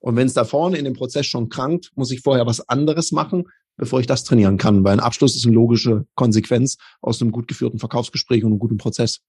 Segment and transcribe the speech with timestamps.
[0.00, 3.10] Und wenn es da vorne in dem Prozess schon krankt, muss ich vorher was anderes
[3.10, 4.84] machen, bevor ich das trainieren kann.
[4.84, 8.76] Weil ein Abschluss ist eine logische Konsequenz aus einem gut geführten Verkaufsgespräch und einem guten
[8.76, 9.20] Prozess.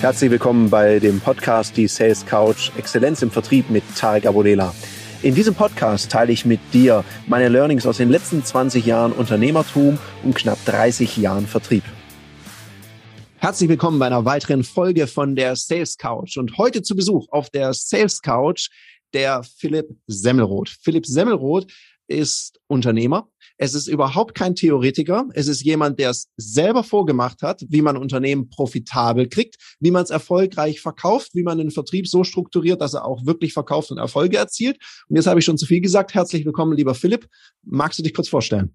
[0.00, 4.74] Herzlich willkommen bei dem Podcast Die Sales Couch Exzellenz im Vertrieb mit Tarek Abodela.
[5.22, 9.98] In diesem Podcast teile ich mit dir meine Learnings aus den letzten 20 Jahren Unternehmertum
[10.22, 11.84] und knapp 30 Jahren Vertrieb.
[13.44, 17.50] Herzlich willkommen bei einer weiteren Folge von der Sales Couch und heute zu Besuch auf
[17.50, 18.70] der Sales Couch
[19.12, 20.70] der Philipp Semmelroth.
[20.80, 21.70] Philipp Semmelroth
[22.08, 23.28] ist Unternehmer.
[23.58, 25.28] Es ist überhaupt kein Theoretiker.
[25.34, 30.04] Es ist jemand, der es selber vorgemacht hat, wie man Unternehmen profitabel kriegt, wie man
[30.04, 33.98] es erfolgreich verkauft, wie man den Vertrieb so strukturiert, dass er auch wirklich verkauft und
[33.98, 34.78] Erfolge erzielt.
[35.10, 36.14] Und jetzt habe ich schon zu viel gesagt.
[36.14, 37.28] Herzlich willkommen, lieber Philipp.
[37.62, 38.74] Magst du dich kurz vorstellen?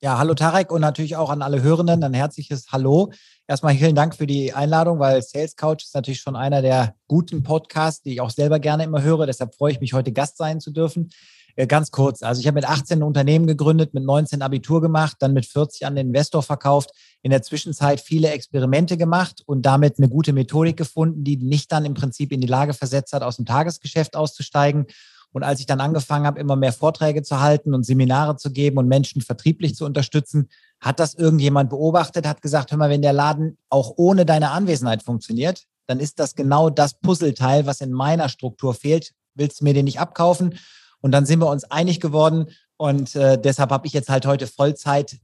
[0.00, 3.10] Ja, hallo Tarek und natürlich auch an alle Hörenden ein herzliches Hallo.
[3.48, 7.42] Erstmal vielen Dank für die Einladung, weil Sales Couch ist natürlich schon einer der guten
[7.42, 9.26] Podcasts, die ich auch selber gerne immer höre.
[9.26, 11.10] Deshalb freue ich mich, heute Gast sein zu dürfen.
[11.56, 15.16] Äh, ganz kurz, also ich habe mit 18 ein Unternehmen gegründet, mit 19 Abitur gemacht,
[15.18, 19.98] dann mit 40 an den Investor verkauft, in der Zwischenzeit viele Experimente gemacht und damit
[19.98, 23.34] eine gute Methodik gefunden, die nicht dann im Prinzip in die Lage versetzt hat, aus
[23.34, 24.86] dem Tagesgeschäft auszusteigen.
[25.32, 28.78] Und als ich dann angefangen habe, immer mehr Vorträge zu halten und Seminare zu geben
[28.78, 30.48] und Menschen vertrieblich zu unterstützen,
[30.80, 35.02] hat das irgendjemand beobachtet, hat gesagt, hör mal, wenn der Laden auch ohne deine Anwesenheit
[35.02, 39.12] funktioniert, dann ist das genau das Puzzleteil, was in meiner Struktur fehlt.
[39.34, 40.58] Willst du mir den nicht abkaufen?
[41.00, 44.46] Und dann sind wir uns einig geworden und äh, deshalb habe ich jetzt halt heute
[44.46, 45.18] Vollzeit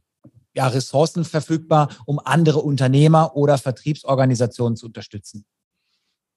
[0.54, 5.44] ja, Ressourcen verfügbar, um andere Unternehmer oder Vertriebsorganisationen zu unterstützen.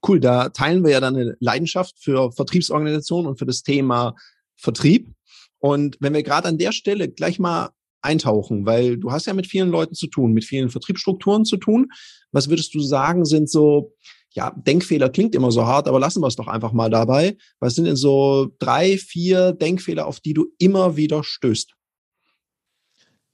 [0.05, 4.15] Cool, da teilen wir ja dann eine Leidenschaft für Vertriebsorganisationen und für das Thema
[4.55, 5.11] Vertrieb.
[5.59, 7.69] Und wenn wir gerade an der Stelle gleich mal
[8.01, 11.89] eintauchen, weil du hast ja mit vielen Leuten zu tun, mit vielen Vertriebsstrukturen zu tun.
[12.31, 13.93] Was würdest du sagen, sind so
[14.33, 17.37] ja, Denkfehler klingt immer so hart, aber lassen wir es doch einfach mal dabei.
[17.59, 21.73] Was sind denn so drei, vier Denkfehler, auf die du immer wieder stößt?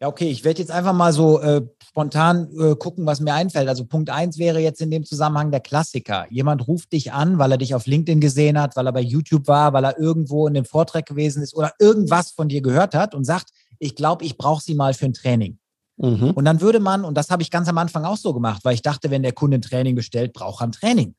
[0.03, 3.69] Ja, okay, ich werde jetzt einfach mal so äh, spontan äh, gucken, was mir einfällt.
[3.69, 6.25] Also Punkt eins wäre jetzt in dem Zusammenhang der Klassiker.
[6.29, 9.47] Jemand ruft dich an, weil er dich auf LinkedIn gesehen hat, weil er bei YouTube
[9.47, 13.15] war, weil er irgendwo in dem Vortrag gewesen ist oder irgendwas von dir gehört hat
[13.15, 15.57] und sagt, ich glaube, ich brauche sie mal für ein Training.
[15.95, 16.31] Mhm.
[16.31, 18.73] Und dann würde man, und das habe ich ganz am Anfang auch so gemacht, weil
[18.73, 21.15] ich dachte, wenn der Kunde ein Training bestellt, braucht er ein Training.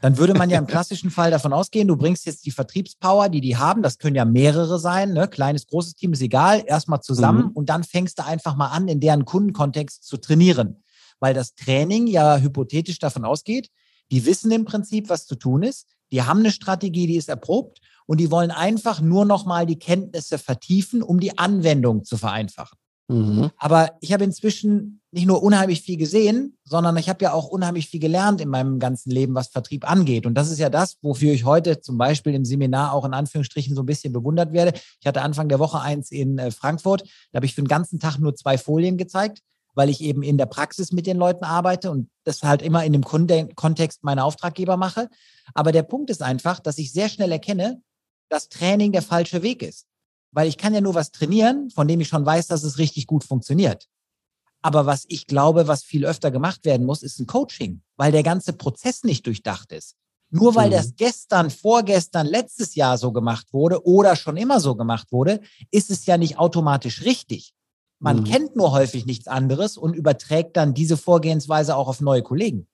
[0.00, 3.40] Dann würde man ja im klassischen Fall davon ausgehen, du bringst jetzt die Vertriebspower, die
[3.40, 5.28] die haben, das können ja mehrere sein, ne?
[5.28, 7.52] kleines, großes Team ist egal, erstmal zusammen mhm.
[7.52, 10.82] und dann fängst du einfach mal an, in deren Kundenkontext zu trainieren.
[11.20, 13.70] Weil das Training ja hypothetisch davon ausgeht,
[14.10, 17.80] die wissen im Prinzip, was zu tun ist, die haben eine Strategie, die ist erprobt
[18.06, 22.78] und die wollen einfach nur nochmal die Kenntnisse vertiefen, um die Anwendung zu vereinfachen.
[23.08, 23.50] Mhm.
[23.56, 27.88] Aber ich habe inzwischen nicht nur unheimlich viel gesehen, sondern ich habe ja auch unheimlich
[27.88, 30.26] viel gelernt in meinem ganzen Leben, was Vertrieb angeht.
[30.26, 33.74] Und das ist ja das, wofür ich heute zum Beispiel im Seminar auch in Anführungsstrichen
[33.74, 34.78] so ein bisschen bewundert werde.
[35.00, 37.02] Ich hatte Anfang der Woche eins in äh, Frankfurt.
[37.32, 39.40] Da habe ich für den ganzen Tag nur zwei Folien gezeigt,
[39.74, 42.92] weil ich eben in der Praxis mit den Leuten arbeite und das halt immer in
[42.92, 45.08] dem Kontext meiner Auftraggeber mache.
[45.54, 47.80] Aber der Punkt ist einfach, dass ich sehr schnell erkenne,
[48.28, 49.86] dass Training der falsche Weg ist.
[50.32, 53.06] Weil ich kann ja nur was trainieren, von dem ich schon weiß, dass es richtig
[53.06, 53.88] gut funktioniert.
[54.62, 58.22] Aber was ich glaube, was viel öfter gemacht werden muss, ist ein Coaching, weil der
[58.22, 59.94] ganze Prozess nicht durchdacht ist.
[60.30, 65.10] Nur weil das gestern, vorgestern, letztes Jahr so gemacht wurde oder schon immer so gemacht
[65.10, 67.54] wurde, ist es ja nicht automatisch richtig.
[67.98, 68.24] Man mhm.
[68.24, 72.68] kennt nur häufig nichts anderes und überträgt dann diese Vorgehensweise auch auf neue Kollegen.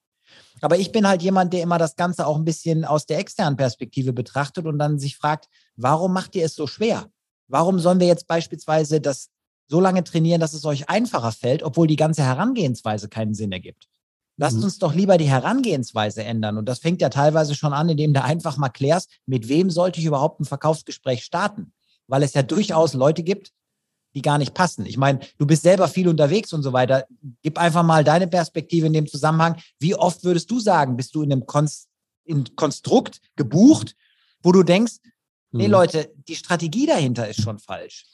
[0.61, 3.57] Aber ich bin halt jemand, der immer das Ganze auch ein bisschen aus der externen
[3.57, 7.07] Perspektive betrachtet und dann sich fragt, warum macht ihr es so schwer?
[7.49, 9.29] Warum sollen wir jetzt beispielsweise das
[9.67, 13.89] so lange trainieren, dass es euch einfacher fällt, obwohl die ganze Herangehensweise keinen Sinn ergibt?
[14.37, 14.65] Lasst mhm.
[14.65, 16.59] uns doch lieber die Herangehensweise ändern.
[16.59, 20.01] Und das fängt ja teilweise schon an, indem du einfach mal klärst, mit wem sollte
[20.01, 21.73] ich überhaupt ein Verkaufsgespräch starten?
[22.09, 23.53] Weil es ja durchaus Leute gibt,
[24.15, 24.87] die gar nicht passen.
[24.87, 27.07] Ich meine, du bist selber viel unterwegs und so weiter.
[27.43, 29.61] Gib einfach mal deine Perspektive in dem Zusammenhang.
[29.79, 31.89] Wie oft würdest du sagen, bist du in einem Konst
[32.27, 33.95] in Konstrukt gebucht,
[34.43, 34.95] wo du denkst,
[35.55, 35.73] Nee, mhm.
[35.73, 38.07] Leute, die Strategie dahinter ist schon falsch.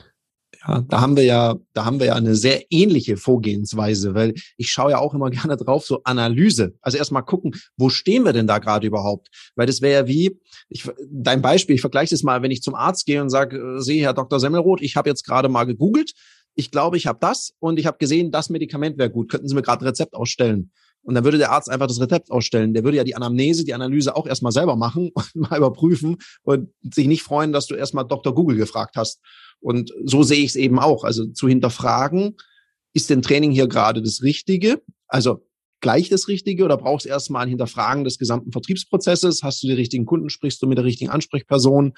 [0.67, 4.71] Ja, da haben wir ja, da haben wir ja eine sehr ähnliche Vorgehensweise, weil ich
[4.71, 6.75] schaue ja auch immer gerne drauf, so Analyse.
[6.83, 9.29] Also erstmal gucken, wo stehen wir denn da gerade überhaupt?
[9.55, 10.39] Weil das wäre ja wie,
[10.69, 13.81] ich, dein Beispiel, ich vergleiche das mal, wenn ich zum Arzt gehe und sage, äh,
[13.81, 14.39] sehe Herr Dr.
[14.39, 16.13] Semmelroth, ich habe jetzt gerade mal gegoogelt,
[16.55, 19.31] ich glaube, ich habe das und ich habe gesehen, das Medikament wäre gut.
[19.31, 20.73] Könnten Sie mir gerade Rezept ausstellen?
[21.03, 22.75] Und dann würde der Arzt einfach das Rezept ausstellen.
[22.75, 26.71] Der würde ja die Anamnese, die Analyse auch erstmal selber machen und mal überprüfen und
[26.83, 28.35] sich nicht freuen, dass du erstmal Dr.
[28.35, 29.21] Google gefragt hast.
[29.61, 31.05] Und so sehe ich es eben auch.
[31.05, 32.37] Also zu hinterfragen,
[32.93, 34.83] ist denn Training hier gerade das Richtige?
[35.07, 35.47] Also
[35.81, 39.43] gleich das Richtige oder brauchst du erstmal ein Hinterfragen des gesamten Vertriebsprozesses?
[39.43, 40.31] Hast du die richtigen Kunden?
[40.31, 41.95] Sprichst du mit der richtigen Ansprechperson?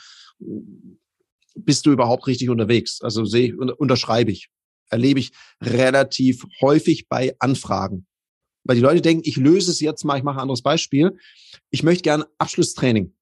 [1.55, 3.01] Bist du überhaupt richtig unterwegs?
[3.01, 4.49] Also sehe, unterschreibe ich.
[4.91, 8.07] Erlebe ich relativ häufig bei Anfragen.
[8.65, 11.17] Weil die Leute denken, ich löse es jetzt mal, ich mache ein anderes Beispiel.
[11.71, 13.13] Ich möchte gerne Abschlusstraining.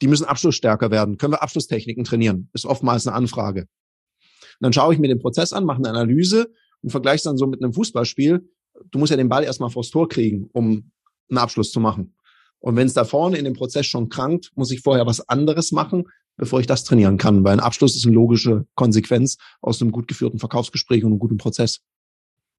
[0.00, 1.18] Die müssen abschlussstärker werden.
[1.18, 2.50] Können wir Abschlusstechniken trainieren?
[2.52, 3.62] Ist oftmals eine Anfrage.
[3.62, 6.52] Und dann schaue ich mir den Prozess an, mache eine Analyse
[6.82, 8.48] und vergleiche es dann so mit einem Fußballspiel.
[8.90, 10.90] Du musst ja den Ball erstmal vors Tor kriegen, um
[11.28, 12.14] einen Abschluss zu machen.
[12.60, 15.72] Und wenn es da vorne in dem Prozess schon krankt, muss ich vorher was anderes
[15.72, 16.04] machen,
[16.36, 17.44] bevor ich das trainieren kann.
[17.44, 21.36] Weil ein Abschluss ist eine logische Konsequenz aus einem gut geführten Verkaufsgespräch und einem guten
[21.36, 21.80] Prozess.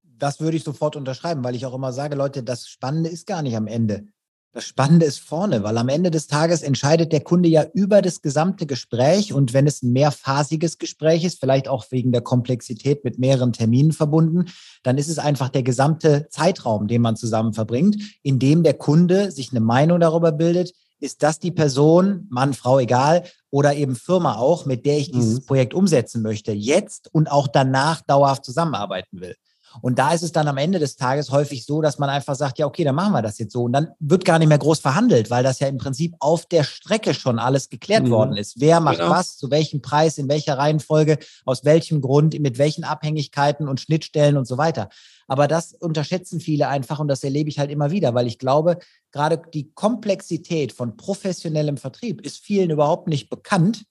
[0.02, 3.42] Das würde ich sofort unterschreiben, weil ich auch immer sage, Leute, das Spannende ist gar
[3.42, 4.06] nicht am Ende.
[4.52, 8.20] Das Spannende ist vorne, weil am Ende des Tages entscheidet der Kunde ja über das
[8.20, 9.32] gesamte Gespräch.
[9.32, 13.92] Und wenn es ein mehrphasiges Gespräch ist, vielleicht auch wegen der Komplexität mit mehreren Terminen
[13.92, 14.46] verbunden,
[14.82, 19.30] dann ist es einfach der gesamte Zeitraum, den man zusammen verbringt, in dem der Kunde
[19.30, 24.36] sich eine Meinung darüber bildet, ist das die Person, Mann, Frau, egal, oder eben Firma
[24.36, 25.46] auch, mit der ich dieses mhm.
[25.46, 29.36] Projekt umsetzen möchte, jetzt und auch danach dauerhaft zusammenarbeiten will.
[29.82, 32.58] Und da ist es dann am Ende des Tages häufig so, dass man einfach sagt,
[32.58, 33.62] ja, okay, dann machen wir das jetzt so.
[33.64, 36.64] Und dann wird gar nicht mehr groß verhandelt, weil das ja im Prinzip auf der
[36.64, 38.10] Strecke schon alles geklärt mhm.
[38.10, 38.60] worden ist.
[38.60, 39.10] Wer macht genau.
[39.10, 44.36] was, zu welchem Preis, in welcher Reihenfolge, aus welchem Grund, mit welchen Abhängigkeiten und Schnittstellen
[44.36, 44.88] und so weiter.
[45.30, 48.78] Aber das unterschätzen viele einfach und das erlebe ich halt immer wieder, weil ich glaube,
[49.12, 53.84] gerade die Komplexität von professionellem Vertrieb ist vielen überhaupt nicht bekannt,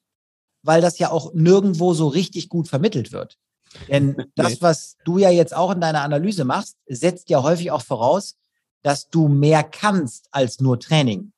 [0.64, 3.38] weil das ja auch nirgendwo so richtig gut vermittelt wird.
[3.88, 7.82] Denn das, was du ja jetzt auch in deiner Analyse machst, setzt ja häufig auch
[7.82, 8.36] voraus,
[8.82, 11.32] dass du mehr kannst als nur Training.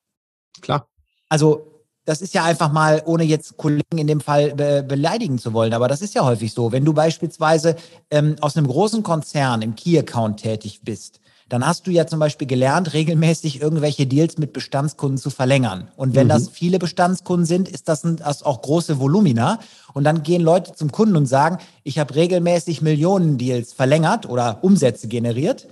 [0.62, 0.88] Klar.
[1.30, 1.72] Also
[2.06, 5.74] das ist ja einfach mal, ohne jetzt Kollegen in dem Fall be beleidigen zu wollen,
[5.74, 6.72] aber das ist ja häufig so.
[6.72, 7.76] Wenn du beispielsweise
[8.10, 11.21] ähm, aus einem großen Konzern im Key-Account tätig bist,
[11.52, 15.90] dann hast du ja zum Beispiel gelernt, regelmäßig irgendwelche Deals mit Bestandskunden zu verlängern.
[15.98, 16.30] Und wenn mhm.
[16.30, 19.60] das viele Bestandskunden sind, ist das, ein, das auch große Volumina.
[19.94, 24.60] Und dann gehen Leute zum Kunden und sagen, ich habe regelmäßig Millionen Deals verlängert oder
[24.64, 25.68] Umsätze generiert.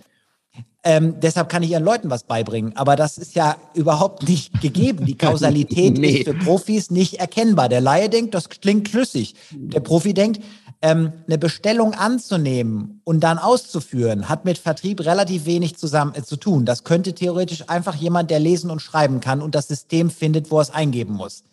[0.83, 2.75] Ähm, deshalb kann ich ihren Leuten was beibringen.
[2.75, 5.05] Aber das ist ja überhaupt nicht gegeben.
[5.05, 6.09] Die Kausalität nee.
[6.09, 7.69] ist für Profis nicht erkennbar.
[7.69, 9.35] Der Laie denkt, das klingt schlüssig.
[9.51, 10.41] Der Profi denkt,
[10.81, 16.37] ähm, eine Bestellung anzunehmen und dann auszuführen, hat mit Vertrieb relativ wenig zusammen äh, zu
[16.37, 16.65] tun.
[16.65, 20.57] Das könnte theoretisch einfach jemand, der lesen und schreiben kann und das System findet, wo
[20.57, 21.43] er es eingeben muss.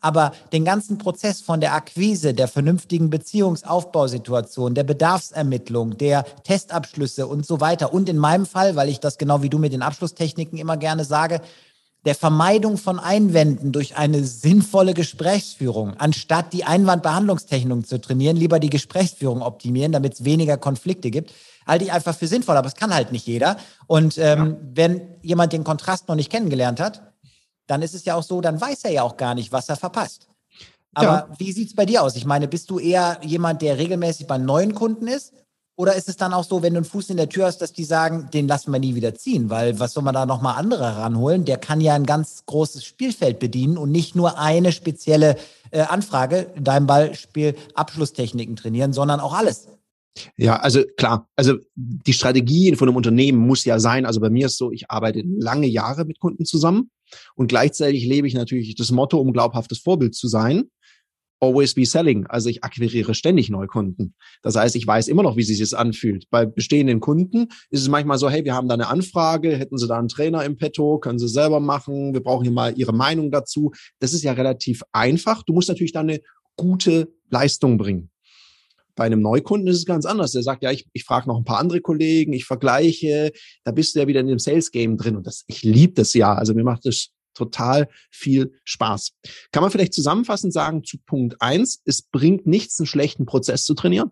[0.00, 7.46] Aber den ganzen Prozess von der Akquise, der vernünftigen Beziehungsaufbausituation, der Bedarfsermittlung, der Testabschlüsse und
[7.46, 10.58] so weiter und in meinem Fall, weil ich das genau wie du mit den Abschlusstechniken
[10.58, 11.40] immer gerne sage,
[12.06, 18.70] der Vermeidung von Einwänden durch eine sinnvolle Gesprächsführung, anstatt die Einwandbehandlungstechnik zu trainieren, lieber die
[18.70, 21.34] Gesprächsführung optimieren, damit es weniger Konflikte gibt,
[21.66, 22.56] halte ich einfach für sinnvoll.
[22.56, 23.56] Aber es kann halt nicht jeder.
[23.88, 24.56] Und ähm, ja.
[24.74, 27.02] wenn jemand den Kontrast noch nicht kennengelernt hat,
[27.66, 29.76] dann ist es ja auch so, dann weiß er ja auch gar nicht, was er
[29.76, 30.28] verpasst.
[30.94, 31.28] Aber ja.
[31.38, 32.14] wie sieht's bei dir aus?
[32.14, 35.34] Ich meine, bist du eher jemand, der regelmäßig bei neuen Kunden ist
[35.76, 37.72] oder ist es dann auch so, wenn du einen Fuß in der Tür hast, dass
[37.72, 39.50] die sagen, den lassen wir nie wieder ziehen?
[39.50, 41.44] Weil was soll man da nochmal andere ranholen?
[41.44, 45.36] Der kann ja ein ganz großes Spielfeld bedienen und nicht nur eine spezielle
[45.70, 49.68] äh, Anfrage, in deinem Beispiel Abschlusstechniken trainieren, sondern auch alles.
[50.38, 54.46] Ja, also klar, also die Strategie von einem Unternehmen muss ja sein, also bei mir
[54.46, 56.90] ist so, ich arbeite lange Jahre mit Kunden zusammen
[57.34, 60.70] und gleichzeitig lebe ich natürlich das Motto, um glaubhaftes Vorbild zu sein
[61.40, 62.26] always be selling.
[62.26, 64.14] Also ich akquiriere ständig Neukunden.
[64.42, 66.24] Das heißt, ich weiß immer noch, wie sich das anfühlt.
[66.30, 69.86] Bei bestehenden Kunden ist es manchmal so, hey, wir haben da eine Anfrage, hätten Sie
[69.86, 73.30] da einen Trainer im Petto, können Sie selber machen, wir brauchen hier mal Ihre Meinung
[73.30, 73.72] dazu.
[73.98, 75.42] Das ist ja relativ einfach.
[75.42, 76.20] Du musst natürlich dann eine
[76.56, 78.10] gute Leistung bringen.
[78.94, 80.32] Bei einem Neukunden ist es ganz anders.
[80.32, 83.30] Der sagt, ja, ich, ich frage noch ein paar andere Kollegen, ich vergleiche,
[83.62, 85.16] da bist du ja wieder in dem Sales-Game drin.
[85.16, 86.34] Und das, ich liebe das ja.
[86.34, 89.12] Also mir macht das total viel Spaß.
[89.52, 93.74] Kann man vielleicht zusammenfassend sagen zu Punkt eins: es bringt nichts, einen schlechten Prozess zu
[93.74, 94.10] trainieren?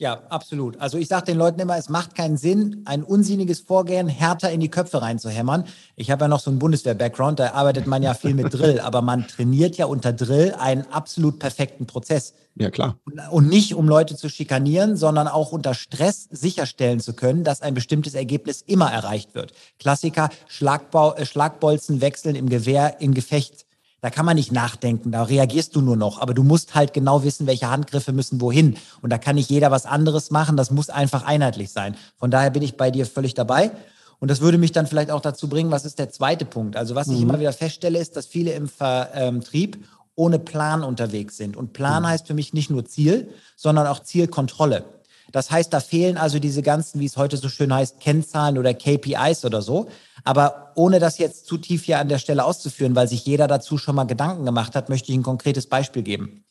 [0.00, 0.80] Ja, absolut.
[0.80, 4.58] Also ich sage den Leuten immer, es macht keinen Sinn, ein unsinniges Vorgehen härter in
[4.58, 5.64] die Köpfe reinzuhämmern.
[5.94, 9.02] Ich habe ja noch so einen Bundeswehr-Background, da arbeitet man ja viel mit Drill, aber
[9.02, 12.32] man trainiert ja unter Drill einen absolut perfekten Prozess.
[12.56, 12.96] Ja, klar.
[13.30, 17.74] Und nicht, um Leute zu schikanieren, sondern auch unter Stress sicherstellen zu können, dass ein
[17.74, 19.52] bestimmtes Ergebnis immer erreicht wird.
[19.78, 23.66] Klassiker, Schlagbau, äh, Schlagbolzen wechseln im Gewehr, im Gefecht
[24.00, 26.20] da kann man nicht nachdenken, da reagierst du nur noch.
[26.20, 28.76] Aber du musst halt genau wissen, welche Handgriffe müssen wohin.
[29.02, 30.56] Und da kann nicht jeder was anderes machen.
[30.56, 31.96] Das muss einfach einheitlich sein.
[32.16, 33.70] Von daher bin ich bei dir völlig dabei.
[34.18, 36.76] Und das würde mich dann vielleicht auch dazu bringen, was ist der zweite Punkt?
[36.76, 37.14] Also was mhm.
[37.14, 41.56] ich immer wieder feststelle, ist, dass viele im Vertrieb ohne Plan unterwegs sind.
[41.56, 42.08] Und Plan mhm.
[42.08, 44.84] heißt für mich nicht nur Ziel, sondern auch Zielkontrolle.
[45.32, 48.74] Das heißt, da fehlen also diese ganzen, wie es heute so schön heißt, Kennzahlen oder
[48.74, 49.88] KPIs oder so.
[50.24, 53.78] Aber ohne das jetzt zu tief hier an der Stelle auszuführen, weil sich jeder dazu
[53.78, 56.44] schon mal Gedanken gemacht hat, möchte ich ein konkretes Beispiel geben.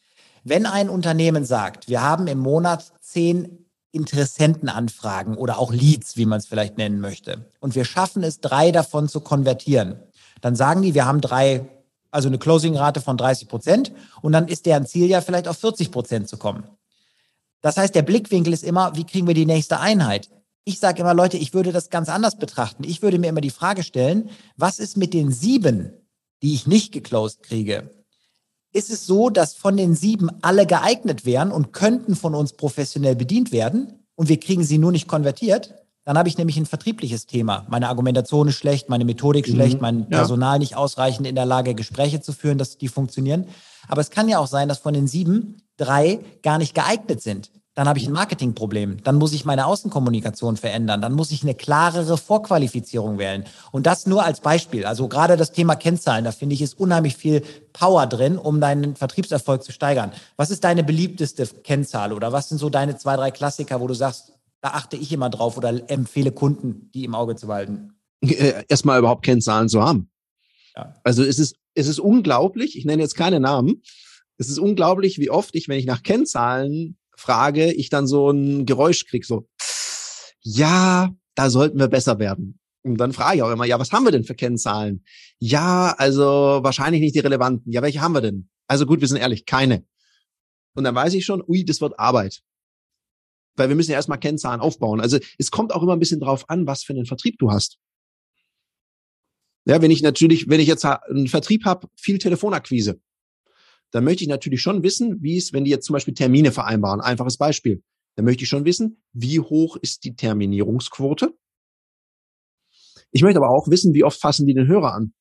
[0.44, 6.40] Wenn ein Unternehmen sagt, wir haben im Monat zehn Interessentenanfragen oder auch Leads, wie man
[6.40, 10.00] es vielleicht nennen möchte, und wir schaffen es, drei davon zu konvertieren,
[10.42, 11.68] dann sagen die, wir haben drei,
[12.12, 15.92] also eine Closing-Rate von 30 Prozent und dann ist deren Ziel ja vielleicht auf 40
[15.92, 16.64] Prozent zu kommen.
[17.62, 20.30] Das heißt, der Blickwinkel ist immer, wie kriegen wir die nächste Einheit?
[20.66, 22.84] Ich sage immer, Leute, ich würde das ganz anders betrachten.
[22.84, 25.94] Ich würde mir immer die Frage stellen, was ist mit den sieben,
[26.42, 27.90] die ich nicht geclosed kriege?
[28.72, 33.16] Ist es so, dass von den sieben alle geeignet wären und könnten von uns professionell
[33.16, 35.74] bedient werden und wir kriegen sie nur nicht konvertiert?
[36.06, 37.66] Dann habe ich nämlich ein vertriebliches Thema.
[37.70, 39.54] Meine Argumentation ist schlecht, meine Methodik mhm.
[39.54, 40.60] schlecht, mein Personal ja.
[40.60, 43.46] nicht ausreichend in der Lage, Gespräche zu führen, dass die funktionieren.
[43.88, 47.52] Aber es kann ja auch sein, dass von den sieben drei gar nicht geeignet sind.
[47.80, 49.04] Dann habe ich ein Marketingproblem.
[49.04, 51.02] Dann muss ich meine Außenkommunikation verändern.
[51.02, 53.46] Dann muss ich eine klarere Vorqualifizierung wählen.
[53.72, 54.86] Und das nur als Beispiel.
[54.86, 57.42] Also gerade das Thema Kennzahlen, da finde ich, ist unheimlich viel
[57.72, 60.12] Power drin, um deinen Vertriebserfolg zu steigern.
[60.36, 63.94] Was ist deine beliebteste Kennzahl oder was sind so deine zwei, drei Klassiker, wo du
[63.94, 67.94] sagst, da achte ich immer drauf oder empfehle Kunden, die im Auge zu behalten?
[68.22, 70.12] Äh, erstmal überhaupt Kennzahlen zu haben.
[70.76, 70.94] Ja.
[71.04, 73.82] Also es ist, es ist unglaublich, ich nenne jetzt keine Namen,
[74.38, 78.66] es ist unglaublich, wie oft ich, wenn ich nach Kennzahlen frage, ich dann so ein
[78.66, 79.48] Geräusch krieg, so,
[80.42, 82.60] ja, da sollten wir besser werden.
[82.82, 85.04] Und dann frage ich auch immer, ja, was haben wir denn für Kennzahlen?
[85.38, 86.24] Ja, also
[86.62, 87.72] wahrscheinlich nicht die relevanten.
[87.72, 88.50] Ja, welche haben wir denn?
[88.68, 89.84] Also gut, wir sind ehrlich, keine.
[90.76, 92.42] Und dann weiß ich schon, ui, das wird Arbeit.
[93.56, 95.02] Weil wir müssen ja erstmal Kennzahlen aufbauen.
[95.02, 97.78] Also es kommt auch immer ein bisschen drauf an, was für einen Vertrieb du hast.
[99.66, 103.00] Ja, wenn ich natürlich, wenn ich jetzt einen Vertrieb habe, viel Telefonakquise,
[103.92, 107.02] dann möchte ich natürlich schon wissen, wie es, wenn die jetzt zum Beispiel Termine vereinbaren,
[107.02, 107.84] einfaches Beispiel,
[108.16, 111.36] dann möchte ich schon wissen, wie hoch ist die Terminierungsquote.
[113.12, 115.14] Ich möchte aber auch wissen, wie oft fassen die den Hörer an.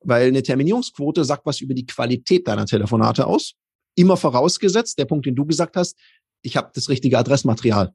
[0.00, 3.54] Weil eine Terminierungsquote sagt was über die Qualität deiner Telefonate aus.
[3.96, 5.96] Immer vorausgesetzt, der Punkt, den du gesagt hast,
[6.44, 7.94] ich habe das richtige Adressmaterial.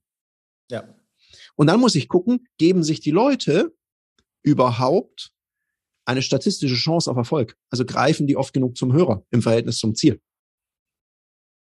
[0.70, 0.84] Ja.
[1.56, 3.74] Und dann muss ich gucken, geben sich die Leute
[4.44, 5.32] überhaupt
[6.06, 7.56] eine statistische Chance auf Erfolg.
[7.70, 10.20] Also greifen die oft genug zum Hörer im Verhältnis zum Ziel.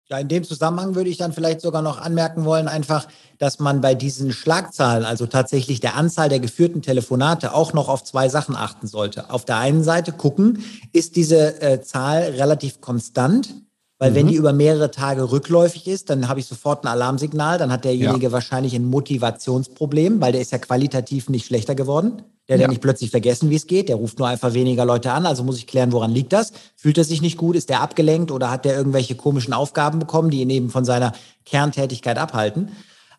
[0.08, 3.80] Ja, in dem Zusammenhang würde ich dann vielleicht sogar noch anmerken wollen, einfach, dass man
[3.80, 8.56] bei diesen Schlagzahlen, also tatsächlich der Anzahl der geführten Telefonate, auch noch auf zwei Sachen
[8.56, 9.30] achten sollte.
[9.30, 13.54] Auf der einen Seite gucken, ist diese äh, Zahl relativ konstant?
[14.02, 14.14] Weil mhm.
[14.16, 17.84] wenn die über mehrere Tage rückläufig ist, dann habe ich sofort ein Alarmsignal, dann hat
[17.84, 18.32] derjenige ja.
[18.32, 22.22] wahrscheinlich ein Motivationsproblem, weil der ist ja qualitativ nicht schlechter geworden.
[22.48, 22.66] Der hat ja.
[22.66, 23.88] ja nicht plötzlich vergessen, wie es geht.
[23.88, 25.24] Der ruft nur einfach weniger Leute an.
[25.24, 26.52] Also muss ich klären, woran liegt das?
[26.74, 27.54] Fühlt er sich nicht gut?
[27.54, 31.12] Ist der abgelenkt oder hat der irgendwelche komischen Aufgaben bekommen, die ihn eben von seiner
[31.46, 32.72] Kerntätigkeit abhalten?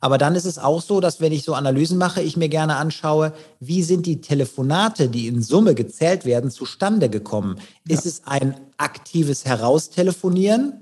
[0.04, 2.76] Aber dann ist es auch so, dass wenn ich so Analysen mache, ich mir gerne
[2.76, 3.32] anschaue,
[3.62, 7.58] wie sind die Telefonate, die in Summe gezählt werden, zustande gekommen?
[7.88, 7.96] Ja.
[7.96, 10.82] Ist es ein aktives Heraustelefonieren?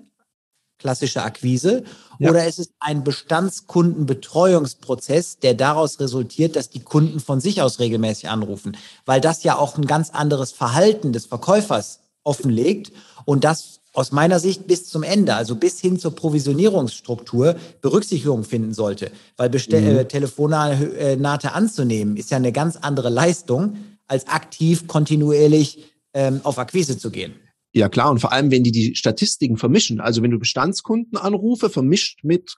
[0.80, 1.84] klassische Akquise?
[2.18, 2.32] Ja.
[2.32, 8.28] Oder ist es ein Bestandskundenbetreuungsprozess, der daraus resultiert, dass die Kunden von sich aus regelmäßig
[8.28, 8.76] anrufen?
[9.06, 12.92] Weil das ja auch ein ganz anderes Verhalten des Verkäufers offenlegt
[13.26, 18.74] und das aus meiner Sicht bis zum Ende, also bis hin zur Provisionierungsstruktur, Berücksichtigung finden
[18.74, 19.12] sollte.
[19.38, 20.00] Weil Bestell mhm.
[20.00, 26.98] äh, Telefonate anzunehmen, ist ja eine ganz andere Leistung, als aktiv kontinuierlich ähm, auf Akquise
[26.98, 27.34] zu gehen.
[27.74, 31.70] Ja klar, und vor allem, wenn die die Statistiken vermischen, also wenn du Bestandskunden anrufe,
[31.70, 32.56] vermischt mit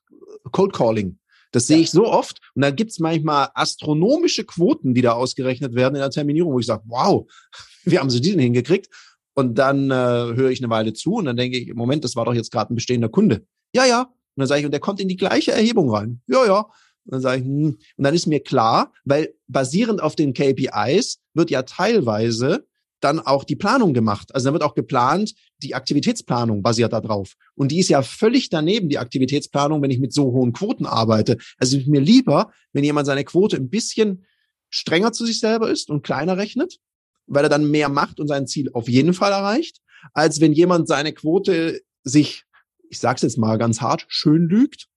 [0.51, 1.19] Cold Calling.
[1.51, 1.83] Das sehe ja.
[1.83, 2.39] ich so oft.
[2.55, 6.65] Und da gibt's manchmal astronomische Quoten, die da ausgerechnet werden in der Terminierung, wo ich
[6.65, 7.29] sage, wow,
[7.85, 8.89] wie haben sie die denn hingekriegt?
[9.35, 12.25] Und dann äh, höre ich eine Weile zu und dann denke ich, Moment, das war
[12.25, 13.45] doch jetzt gerade ein bestehender Kunde.
[13.75, 14.01] Ja, ja.
[14.01, 16.21] Und dann sage ich, und der kommt in die gleiche Erhebung rein.
[16.27, 16.59] Ja, ja.
[17.05, 17.77] Und dann sage ich, hm.
[17.97, 22.65] und dann ist mir klar, weil basierend auf den KPIs wird ja teilweise
[23.03, 24.33] dann auch die Planung gemacht.
[24.33, 27.33] Also da wird auch geplant, die Aktivitätsplanung basiert darauf.
[27.55, 31.37] Und die ist ja völlig daneben, die Aktivitätsplanung, wenn ich mit so hohen Quoten arbeite.
[31.57, 34.25] Also ist mir lieber, wenn jemand seine Quote ein bisschen
[34.69, 36.79] strenger zu sich selber ist und kleiner rechnet,
[37.27, 39.80] weil er dann mehr macht und sein Ziel auf jeden Fall erreicht,
[40.13, 42.44] als wenn jemand seine Quote sich,
[42.89, 44.88] ich sag's jetzt mal ganz hart, schön lügt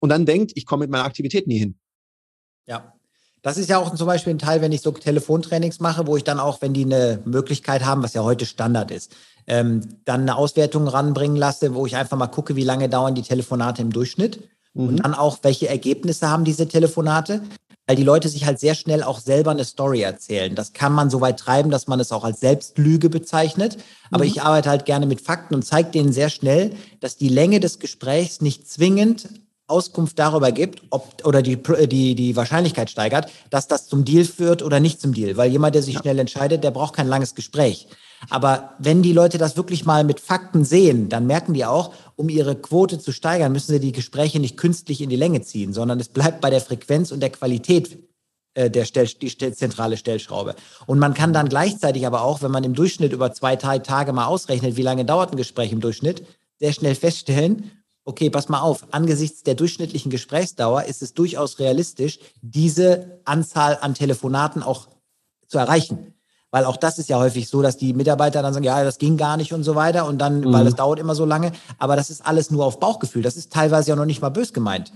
[0.00, 1.78] und dann denkt, ich komme mit meiner Aktivität nie hin.
[2.66, 2.92] Ja,
[3.42, 6.24] das ist ja auch zum Beispiel ein Teil, wenn ich so Telefontrainings mache, wo ich
[6.24, 9.14] dann auch, wenn die eine Möglichkeit haben, was ja heute Standard ist,
[9.46, 13.22] ähm, dann eine Auswertung ranbringen lasse, wo ich einfach mal gucke, wie lange dauern die
[13.22, 14.88] Telefonate im Durchschnitt mhm.
[14.88, 17.42] und dann auch, welche Ergebnisse haben diese Telefonate,
[17.86, 20.54] weil die Leute sich halt sehr schnell auch selber eine Story erzählen.
[20.54, 23.78] Das kann man so weit treiben, dass man es auch als Selbstlüge bezeichnet.
[24.10, 24.30] Aber mhm.
[24.30, 27.78] ich arbeite halt gerne mit Fakten und zeige denen sehr schnell, dass die Länge des
[27.78, 29.28] Gesprächs nicht zwingend
[29.68, 34.62] Auskunft darüber gibt, ob oder die, die, die Wahrscheinlichkeit steigert, dass das zum Deal führt
[34.62, 35.36] oder nicht zum Deal.
[35.36, 36.00] Weil jemand, der sich ja.
[36.00, 37.88] schnell entscheidet, der braucht kein langes Gespräch.
[38.30, 42.28] Aber wenn die Leute das wirklich mal mit Fakten sehen, dann merken die auch, um
[42.28, 46.00] ihre Quote zu steigern, müssen sie die Gespräche nicht künstlich in die Länge ziehen, sondern
[46.00, 47.98] es bleibt bei der Frequenz und der Qualität
[48.54, 50.56] äh, der Stell, die zentrale Stellschraube.
[50.86, 54.26] Und man kann dann gleichzeitig aber auch, wenn man im Durchschnitt über zwei Tage mal
[54.26, 56.26] ausrechnet, wie lange dauert ein Gespräch im Durchschnitt,
[56.58, 57.70] sehr schnell feststellen,
[58.06, 63.94] okay, pass mal auf, angesichts der durchschnittlichen Gesprächsdauer ist es durchaus realistisch, diese Anzahl an
[63.94, 64.88] Telefonaten auch
[65.48, 66.14] zu erreichen.
[66.56, 69.18] Weil auch das ist ja häufig so, dass die Mitarbeiter dann sagen, ja, das ging
[69.18, 70.54] gar nicht und so weiter und dann, mhm.
[70.54, 71.52] weil es dauert immer so lange.
[71.76, 73.20] Aber das ist alles nur auf Bauchgefühl.
[73.20, 74.90] Das ist teilweise ja noch nicht mal bös gemeint.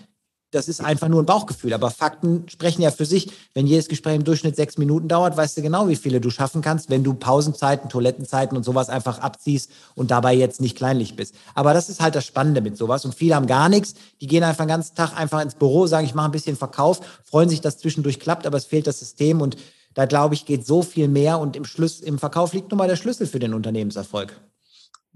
[0.52, 1.74] Das ist einfach nur ein Bauchgefühl.
[1.74, 3.30] Aber Fakten sprechen ja für sich.
[3.52, 6.62] Wenn jedes Gespräch im Durchschnitt sechs Minuten dauert, weißt du genau, wie viele du schaffen
[6.62, 11.34] kannst, wenn du Pausenzeiten, Toilettenzeiten und sowas einfach abziehst und dabei jetzt nicht kleinlich bist.
[11.54, 13.04] Aber das ist halt das Spannende mit sowas.
[13.04, 13.92] Und viele haben gar nichts.
[14.22, 17.00] Die gehen einfach den ganzen Tag einfach ins Büro, sagen, ich mache ein bisschen Verkauf,
[17.22, 19.42] freuen sich, dass zwischendurch klappt, aber es fehlt das System.
[19.42, 19.58] Und
[19.94, 21.38] da glaube ich, geht so viel mehr.
[21.38, 24.40] Und im, Schluss, im Verkauf liegt nun mal der Schlüssel für den Unternehmenserfolg.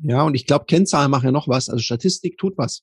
[0.03, 1.69] Ja, und ich glaube, Kennzahlen machen ja noch was.
[1.69, 2.83] Also Statistik tut was.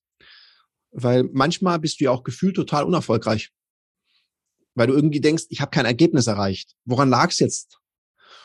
[0.91, 3.51] Weil manchmal bist du ja auch gefühlt total unerfolgreich.
[4.75, 6.75] Weil du irgendwie denkst, ich habe kein Ergebnis erreicht.
[6.85, 7.80] Woran lag es jetzt?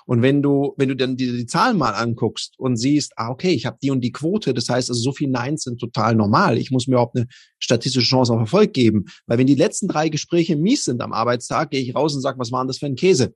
[0.06, 3.50] Und wenn du, wenn du dann die, die Zahlen mal anguckst und siehst, ah, okay,
[3.50, 6.58] ich habe die und die Quote, das heißt also, so viele Neins sind total normal.
[6.58, 7.26] Ich muss mir überhaupt eine
[7.58, 9.06] statistische Chance auf Erfolg geben.
[9.26, 12.38] Weil wenn die letzten drei Gespräche mies sind am Arbeitstag, gehe ich raus und sage,
[12.38, 13.34] was war denn das für ein Käse?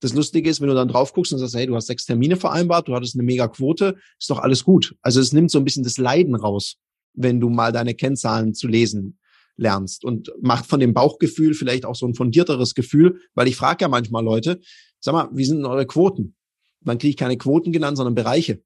[0.00, 2.36] Das Lustige ist, wenn du dann drauf guckst und sagst, hey, du hast sechs Termine
[2.36, 4.96] vereinbart, du hattest eine mega Quote, ist doch alles gut.
[5.02, 6.76] Also es nimmt so ein bisschen das Leiden raus
[7.18, 9.18] wenn du mal deine Kennzahlen zu lesen
[9.56, 13.82] lernst und macht von dem Bauchgefühl vielleicht auch so ein fundierteres Gefühl, weil ich frage
[13.82, 14.60] ja manchmal Leute,
[15.00, 16.34] sag mal, wie sind eure Quoten?
[16.80, 18.62] Dann kriege ich keine Quoten genannt, sondern Bereiche.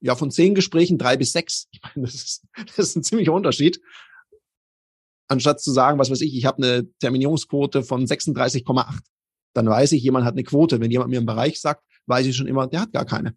[0.00, 1.66] Ja, von zehn Gesprächen drei bis sechs.
[1.70, 3.80] Ich meine, das ist, das ist ein ziemlicher Unterschied.
[5.28, 9.00] Anstatt zu sagen, was weiß ich, ich habe eine Terminierungsquote von 36,8.
[9.54, 10.80] Dann weiß ich, jemand hat eine Quote.
[10.80, 13.36] Wenn jemand mir einen Bereich sagt, weiß ich schon immer, der hat gar keine.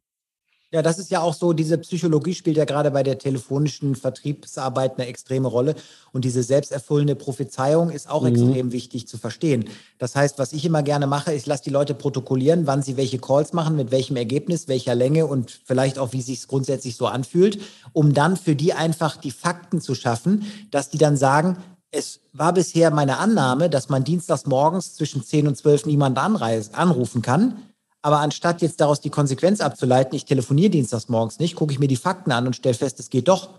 [0.69, 4.97] Ja, das ist ja auch so, diese Psychologie spielt ja gerade bei der telefonischen Vertriebsarbeit
[4.99, 5.75] eine extreme Rolle.
[6.11, 8.27] Und diese selbsterfüllende Prophezeiung ist auch mhm.
[8.27, 9.69] extrem wichtig zu verstehen.
[9.97, 13.17] Das heißt, was ich immer gerne mache, ich lasse die Leute protokollieren, wann sie welche
[13.17, 17.07] Calls machen, mit welchem Ergebnis, welcher Länge und vielleicht auch, wie sich es grundsätzlich so
[17.07, 17.61] anfühlt,
[17.93, 21.57] um dann für die einfach die Fakten zu schaffen, dass die dann sagen,
[21.91, 27.21] es war bisher meine Annahme, dass man dienstags morgens zwischen 10 und 12 niemand anrufen
[27.21, 27.63] kann.
[28.07, 31.89] Aber anstatt jetzt daraus die Konsequenz abzuleiten, ich telefoniere dienstags morgens nicht, gucke ich mir
[31.89, 33.49] die Fakten an und stelle fest, es geht doch.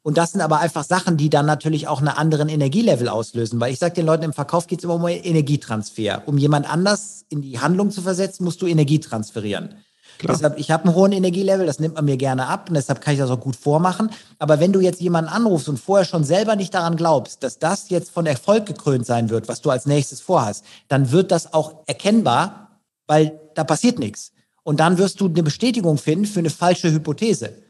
[0.00, 3.60] Und das sind aber einfach Sachen, die dann natürlich auch einen anderen Energielevel auslösen.
[3.60, 6.22] Weil ich sage den Leuten, im Verkauf geht es immer um Energietransfer.
[6.24, 9.74] Um jemand anders in die Handlung zu versetzen, musst du Energie transferieren.
[10.16, 10.36] Klar.
[10.36, 13.12] Deshalb, ich habe einen hohen Energielevel, das nimmt man mir gerne ab und deshalb kann
[13.12, 14.08] ich das auch gut vormachen.
[14.38, 17.90] Aber wenn du jetzt jemanden anrufst und vorher schon selber nicht daran glaubst, dass das
[17.90, 21.74] jetzt von Erfolg gekrönt sein wird, was du als nächstes vorhast, dann wird das auch
[21.86, 22.61] erkennbar,
[23.06, 24.32] weil da passiert nichts.
[24.62, 27.62] Und dann wirst du eine Bestätigung finden für eine falsche Hypothese.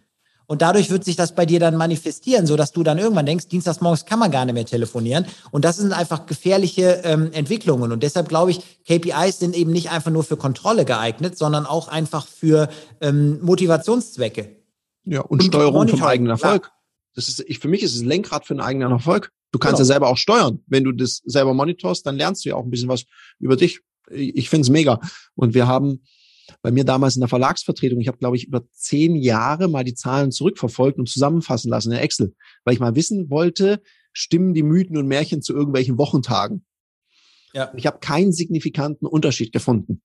[0.47, 3.81] Und dadurch wird sich das bei dir dann manifestieren, sodass du dann irgendwann denkst, dienstags
[3.81, 5.25] morgens kann man gar nicht mehr telefonieren.
[5.51, 7.91] Und das sind einfach gefährliche ähm, Entwicklungen.
[7.93, 11.89] Und deshalb glaube ich, KPIs sind eben nicht einfach nur für Kontrolle geeignet, sondern auch
[11.89, 12.69] einfach für
[13.01, 14.57] ähm, Motivationszwecke.
[15.05, 16.71] Ja, und, und Steuerung vom eigenen Erfolg.
[17.15, 19.31] Das ist, ich, für mich ist es ein Lenkrad für einen eigenen Erfolg.
[19.53, 19.89] Du kannst genau.
[19.89, 20.61] ja selber auch steuern.
[20.67, 23.05] Wenn du das selber monitorst, dann lernst du ja auch ein bisschen was
[23.39, 25.01] über dich ich finde es mega.
[25.35, 26.03] Und wir haben
[26.61, 29.95] bei mir damals in der Verlagsvertretung, ich habe, glaube ich, über zehn Jahre mal die
[29.95, 32.35] Zahlen zurückverfolgt und zusammenfassen lassen in Excel,
[32.65, 33.81] weil ich mal wissen wollte,
[34.13, 36.65] stimmen die Mythen und Märchen zu irgendwelchen Wochentagen.
[37.55, 37.73] Ja.
[37.77, 40.03] Ich habe keinen signifikanten Unterschied gefunden.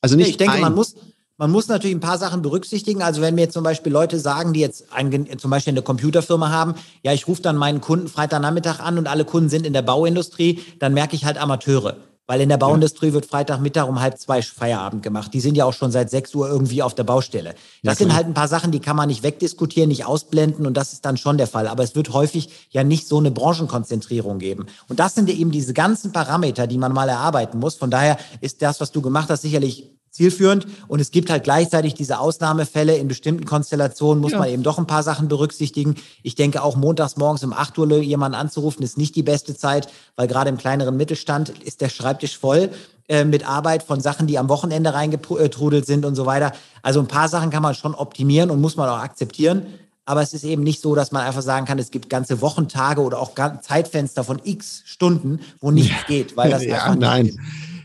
[0.00, 0.26] Also nicht.
[0.26, 0.60] Nee, ich denke, ein.
[0.60, 0.94] man muss,
[1.36, 3.02] man muss natürlich ein paar Sachen berücksichtigen.
[3.02, 6.50] Also wenn mir jetzt zum Beispiel Leute sagen, die jetzt ein, zum Beispiel eine Computerfirma
[6.50, 9.82] haben, ja, ich rufe dann meinen Kunden Freitagnachmittag an und alle Kunden sind in der
[9.82, 11.96] Bauindustrie, dann merke ich halt Amateure.
[12.30, 15.34] Weil in der Bauindustrie wird Freitagmittag um halb zwei Feierabend gemacht.
[15.34, 17.56] Die sind ja auch schon seit sechs Uhr irgendwie auf der Baustelle.
[17.82, 20.76] Das ja, sind halt ein paar Sachen, die kann man nicht wegdiskutieren, nicht ausblenden und
[20.76, 21.66] das ist dann schon der Fall.
[21.66, 24.66] Aber es wird häufig ja nicht so eine Branchenkonzentrierung geben.
[24.88, 27.74] Und das sind ja eben diese ganzen Parameter, die man mal erarbeiten muss.
[27.74, 29.90] Von daher ist das, was du gemacht hast, sicherlich
[30.20, 30.66] zielführend.
[30.86, 32.96] Und es gibt halt gleichzeitig diese Ausnahmefälle.
[32.96, 34.38] In bestimmten Konstellationen muss ja.
[34.38, 35.94] man eben doch ein paar Sachen berücksichtigen.
[36.22, 39.88] Ich denke auch montags morgens um 8 Uhr jemanden anzurufen, ist nicht die beste Zeit,
[40.16, 42.68] weil gerade im kleineren Mittelstand ist der Schreibtisch voll
[43.08, 46.52] äh, mit Arbeit von Sachen, die am Wochenende reingetrudelt sind und so weiter.
[46.82, 49.66] Also ein paar Sachen kann man schon optimieren und muss man auch akzeptieren.
[50.04, 53.00] Aber es ist eben nicht so, dass man einfach sagen kann, es gibt ganze Wochentage
[53.00, 56.06] oder auch Zeitfenster von x Stunden, wo nichts ja.
[56.08, 57.26] geht, weil das ja, einfach nicht nein.
[57.26, 57.38] Geht.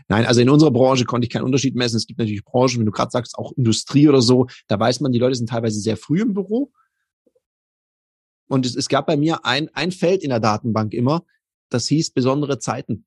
[0.08, 1.96] Nein, also in unserer Branche konnte ich keinen Unterschied messen.
[1.96, 5.12] Es gibt natürlich Branchen, wenn du gerade sagst, auch Industrie oder so, da weiß man,
[5.12, 6.70] die Leute sind teilweise sehr früh im Büro.
[8.48, 11.24] Und es, es gab bei mir ein, ein Feld in der Datenbank immer,
[11.70, 13.04] das hieß besondere Zeiten.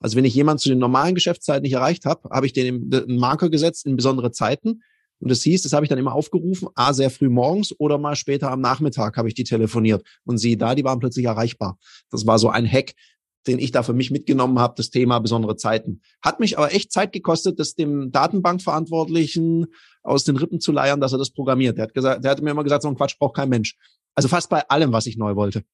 [0.00, 3.16] Also wenn ich jemanden zu den normalen Geschäftszeiten nicht erreicht habe, habe ich den einen
[3.16, 4.82] Marker gesetzt in besondere Zeiten.
[5.20, 8.14] Und das hieß, das habe ich dann immer aufgerufen, a sehr früh morgens oder mal
[8.16, 10.06] später am Nachmittag habe ich die telefoniert.
[10.24, 11.78] Und sie da, die waren plötzlich erreichbar.
[12.10, 12.92] Das war so ein Hack,
[13.46, 16.00] den ich da für mich mitgenommen habe, das Thema besondere Zeiten.
[16.22, 19.66] Hat mich aber echt Zeit gekostet, das dem Datenbankverantwortlichen
[20.02, 21.76] aus den Rippen zu leiern, dass er das programmiert.
[21.78, 23.76] Der hat gesagt, der hat mir immer gesagt, so ein Quatsch braucht kein Mensch.
[24.14, 25.64] Also fast bei allem, was ich neu wollte.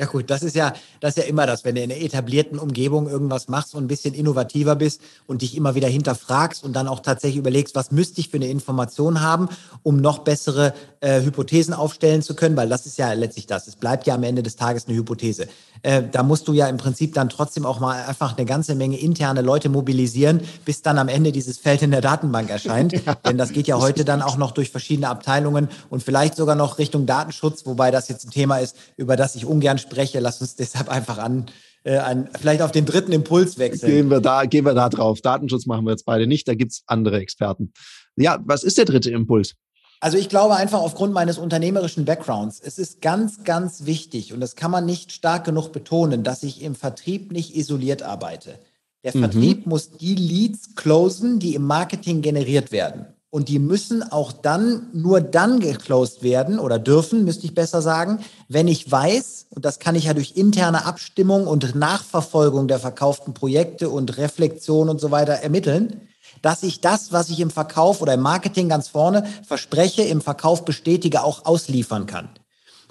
[0.00, 2.58] Ja gut, das ist ja, das ist ja immer das, wenn du in einer etablierten
[2.58, 6.88] Umgebung irgendwas machst und ein bisschen innovativer bist und dich immer wieder hinterfragst und dann
[6.88, 9.50] auch tatsächlich überlegst, was müsste ich für eine Information haben,
[9.82, 13.68] um noch bessere äh, Hypothesen aufstellen zu können, weil das ist ja letztlich das.
[13.68, 15.48] Es bleibt ja am Ende des Tages eine Hypothese.
[15.82, 18.98] Äh, da musst du ja im Prinzip dann trotzdem auch mal einfach eine ganze Menge
[18.98, 22.94] interne Leute mobilisieren, bis dann am Ende dieses Feld in der Datenbank erscheint.
[23.06, 26.54] Ja, Denn das geht ja heute dann auch noch durch verschiedene Abteilungen und vielleicht sogar
[26.54, 30.20] noch Richtung Datenschutz, wobei das jetzt ein Thema ist, über das ich ungern spreche spreche.
[30.20, 31.46] Lass uns deshalb einfach an,
[31.84, 33.90] äh, an vielleicht auf den dritten Impuls wechseln.
[33.90, 35.20] Gehen wir da, gehen wir da drauf.
[35.20, 36.46] Datenschutz machen wir jetzt beide nicht.
[36.46, 37.72] Da gibt's andere Experten.
[38.16, 39.54] Ja, was ist der dritte Impuls?
[40.02, 44.56] Also ich glaube einfach aufgrund meines unternehmerischen Backgrounds, es ist ganz, ganz wichtig und das
[44.56, 48.58] kann man nicht stark genug betonen, dass ich im Vertrieb nicht isoliert arbeite.
[49.04, 49.20] Der mhm.
[49.20, 53.06] Vertrieb muss die Leads closen, die im Marketing generiert werden.
[53.32, 58.18] Und die müssen auch dann, nur dann geclosed werden oder dürfen, müsste ich besser sagen,
[58.48, 63.32] wenn ich weiß, und das kann ich ja durch interne Abstimmung und Nachverfolgung der verkauften
[63.32, 66.08] Projekte und Reflexion und so weiter ermitteln,
[66.42, 70.64] dass ich das, was ich im Verkauf oder im Marketing ganz vorne verspreche, im Verkauf
[70.64, 72.30] bestätige, auch ausliefern kann.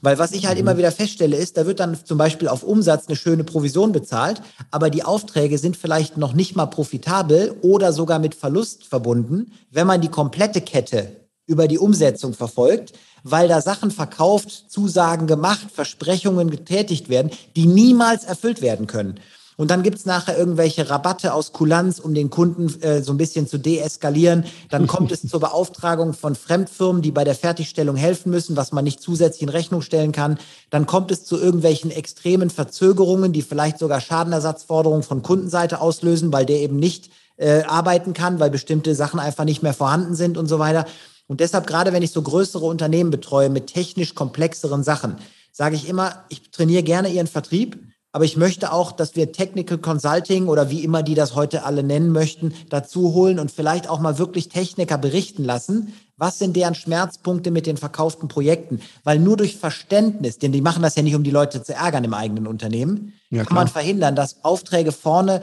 [0.02, 0.62] Weil was ich halt mhm.
[0.62, 4.42] immer wieder feststelle, ist, da wird dann zum Beispiel auf Umsatz eine schöne Provision bezahlt,
[4.72, 9.88] aber die Aufträge sind vielleicht noch nicht mal profitabel oder sogar mit Verlust verbunden, wenn
[9.88, 11.12] man die komplette Kette
[11.48, 18.24] über die Umsetzung verfolgt, weil da Sachen verkauft, Zusagen gemacht, Versprechungen getätigt werden, die niemals
[18.24, 19.20] erfüllt werden können.
[19.60, 23.46] Und dann gibt's nachher irgendwelche Rabatte aus Kulanz, um den Kunden äh, so ein bisschen
[23.46, 24.46] zu deeskalieren.
[24.70, 28.86] Dann kommt es zur Beauftragung von Fremdfirmen, die bei der Fertigstellung helfen müssen, was man
[28.86, 30.40] nicht zusätzlich in Rechnung stellen kann.
[30.70, 36.46] Dann kommt es zu irgendwelchen extremen Verzögerungen, die vielleicht sogar Schadenersatzforderungen von Kundenseite auslösen, weil
[36.46, 40.48] der eben nicht äh, arbeiten kann, weil bestimmte Sachen einfach nicht mehr vorhanden sind und
[40.48, 40.86] so weiter.
[41.28, 45.18] Und deshalb, gerade wenn ich so größere Unternehmen betreue mit technisch komplexeren Sachen,
[45.52, 47.78] sage ich immer, ich trainiere gerne ihren Vertrieb,
[48.12, 51.84] aber ich möchte auch, dass wir Technical Consulting oder wie immer die das heute alle
[51.84, 55.94] nennen möchten, dazu holen und vielleicht auch mal wirklich Techniker berichten lassen.
[56.18, 58.82] Was sind deren Schmerzpunkte mit den verkauften Projekten?
[59.04, 62.04] Weil nur durch Verständnis, denn die machen das ja nicht, um die Leute zu ärgern
[62.04, 65.42] im eigenen Unternehmen, ja, kann man verhindern, dass Aufträge vorne,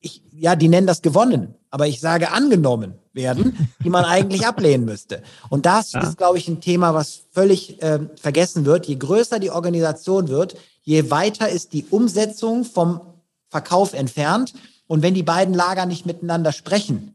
[0.00, 4.84] ich, ja, die nennen das gewonnen, aber ich sage angenommen werden, die man eigentlich ablehnen
[4.84, 5.22] müsste.
[5.50, 6.00] Und das ja.
[6.00, 8.86] ist, glaube ich, ein Thema, was völlig äh, vergessen wird.
[8.86, 13.00] Je größer die Organisation wird, je weiter ist die Umsetzung vom
[13.48, 14.54] Verkauf entfernt.
[14.86, 17.14] Und wenn die beiden Lager nicht miteinander sprechen,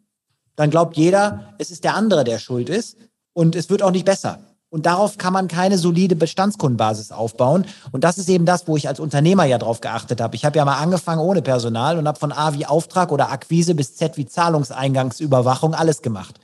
[0.55, 2.97] dann glaubt jeder, es ist der andere, der schuld ist.
[3.33, 4.39] Und es wird auch nicht besser.
[4.71, 7.65] Und darauf kann man keine solide Bestandskundenbasis aufbauen.
[7.91, 10.35] Und das ist eben das, wo ich als Unternehmer ja drauf geachtet habe.
[10.35, 13.73] Ich habe ja mal angefangen ohne Personal und habe von A wie Auftrag oder Akquise
[13.73, 16.39] bis Z wie Zahlungseingangsüberwachung alles gemacht.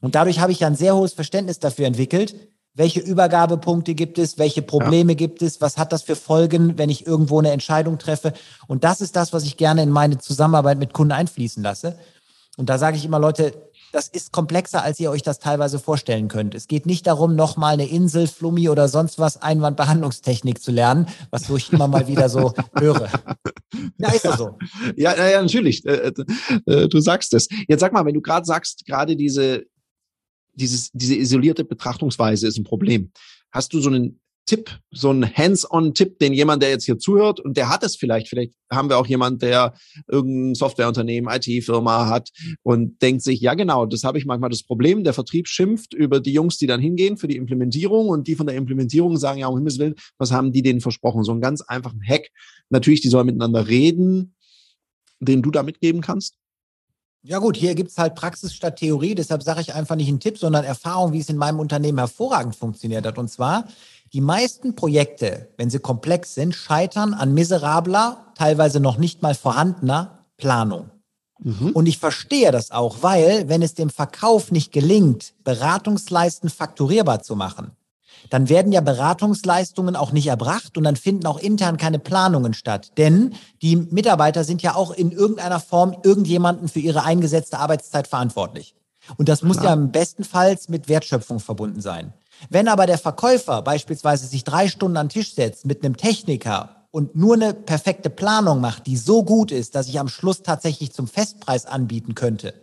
[0.00, 2.34] Und dadurch habe ich ja ein sehr hohes Verständnis dafür entwickelt,
[2.74, 5.16] welche Übergabepunkte gibt es, welche Probleme ja.
[5.16, 8.32] gibt es, was hat das für Folgen, wenn ich irgendwo eine Entscheidung treffe.
[8.68, 11.98] Und das ist das, was ich gerne in meine Zusammenarbeit mit Kunden einfließen lasse.
[12.56, 13.52] Und da sage ich immer, Leute,
[13.92, 16.54] das ist komplexer, als ihr euch das teilweise vorstellen könnt.
[16.54, 21.50] Es geht nicht darum, nochmal eine Insel, Flummi oder sonst was Einwandbehandlungstechnik zu lernen, was
[21.50, 23.08] wo ich immer mal wieder so höre.
[23.98, 24.58] Ja, ist das so.
[24.96, 25.84] Ja, ja, natürlich.
[25.86, 26.12] Äh,
[26.66, 27.48] äh, du sagst es.
[27.68, 29.64] Jetzt sag mal, wenn du gerade sagst, gerade diese
[30.54, 33.12] dieses, diese isolierte Betrachtungsweise ist ein Problem.
[33.50, 37.56] Hast du so einen Tipp, so einen Hands-on-Tipp, den jemand, der jetzt hier zuhört und
[37.56, 39.74] der hat es vielleicht, vielleicht haben wir auch jemand, der
[40.08, 42.30] irgendein Softwareunternehmen, IT-Firma hat
[42.64, 46.18] und denkt sich, ja genau, das habe ich manchmal das Problem, der Vertrieb schimpft über
[46.18, 49.46] die Jungs, die dann hingehen für die Implementierung und die von der Implementierung sagen, ja,
[49.46, 51.22] um Himmels Willen, was haben die denen versprochen?
[51.22, 52.28] So einen ganz einfachen Hack.
[52.70, 54.34] Natürlich, die sollen miteinander reden,
[55.20, 56.38] den du da mitgeben kannst.
[57.22, 60.20] Ja gut, hier gibt es halt Praxis statt Theorie, deshalb sage ich einfach nicht einen
[60.20, 63.18] Tipp, sondern Erfahrung, wie es in meinem Unternehmen hervorragend funktioniert hat.
[63.18, 63.64] Und zwar,
[64.14, 70.24] die meisten Projekte, wenn sie komplex sind, scheitern an miserabler, teilweise noch nicht mal vorhandener
[70.38, 70.90] Planung.
[71.42, 71.70] Mhm.
[71.72, 77.36] Und ich verstehe das auch, weil wenn es dem Verkauf nicht gelingt, Beratungsleisten fakturierbar zu
[77.36, 77.72] machen,
[78.28, 82.92] dann werden ja Beratungsleistungen auch nicht erbracht und dann finden auch intern keine Planungen statt.
[82.98, 88.74] Denn die Mitarbeiter sind ja auch in irgendeiner Form irgendjemanden für ihre eingesetzte Arbeitszeit verantwortlich.
[89.16, 92.12] Und das muss ja im besten Fall mit Wertschöpfung verbunden sein.
[92.48, 96.86] Wenn aber der Verkäufer beispielsweise sich drei Stunden an den Tisch setzt mit einem Techniker
[96.90, 100.92] und nur eine perfekte Planung macht, die so gut ist, dass ich am Schluss tatsächlich
[100.92, 102.54] zum Festpreis anbieten könnte,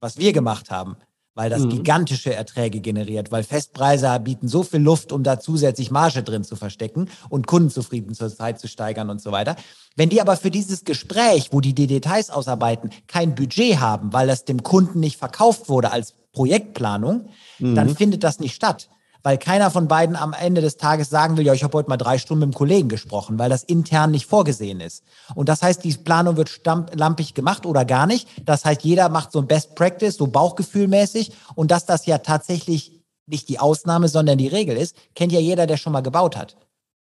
[0.00, 0.96] was wir gemacht haben,
[1.38, 1.68] weil das mhm.
[1.68, 6.56] gigantische Erträge generiert, weil Festpreise bieten so viel Luft, um da zusätzlich Marge drin zu
[6.56, 9.54] verstecken und Kundenzufriedenheit zu steigern und so weiter.
[9.94, 14.26] Wenn die aber für dieses Gespräch, wo die die Details ausarbeiten, kein Budget haben, weil
[14.26, 17.28] das dem Kunden nicht verkauft wurde als Projektplanung,
[17.60, 17.76] mhm.
[17.76, 18.88] dann findet das nicht statt
[19.22, 21.96] weil keiner von beiden am Ende des Tages sagen will, ja, ich habe heute mal
[21.96, 25.02] drei Stunden mit einem Kollegen gesprochen, weil das intern nicht vorgesehen ist.
[25.34, 26.60] Und das heißt, die Planung wird
[26.94, 28.28] lampig gemacht oder gar nicht.
[28.44, 31.32] Das heißt, jeder macht so ein Best Practice, so Bauchgefühlmäßig.
[31.54, 35.66] Und dass das ja tatsächlich nicht die Ausnahme, sondern die Regel ist, kennt ja jeder,
[35.66, 36.56] der schon mal gebaut hat.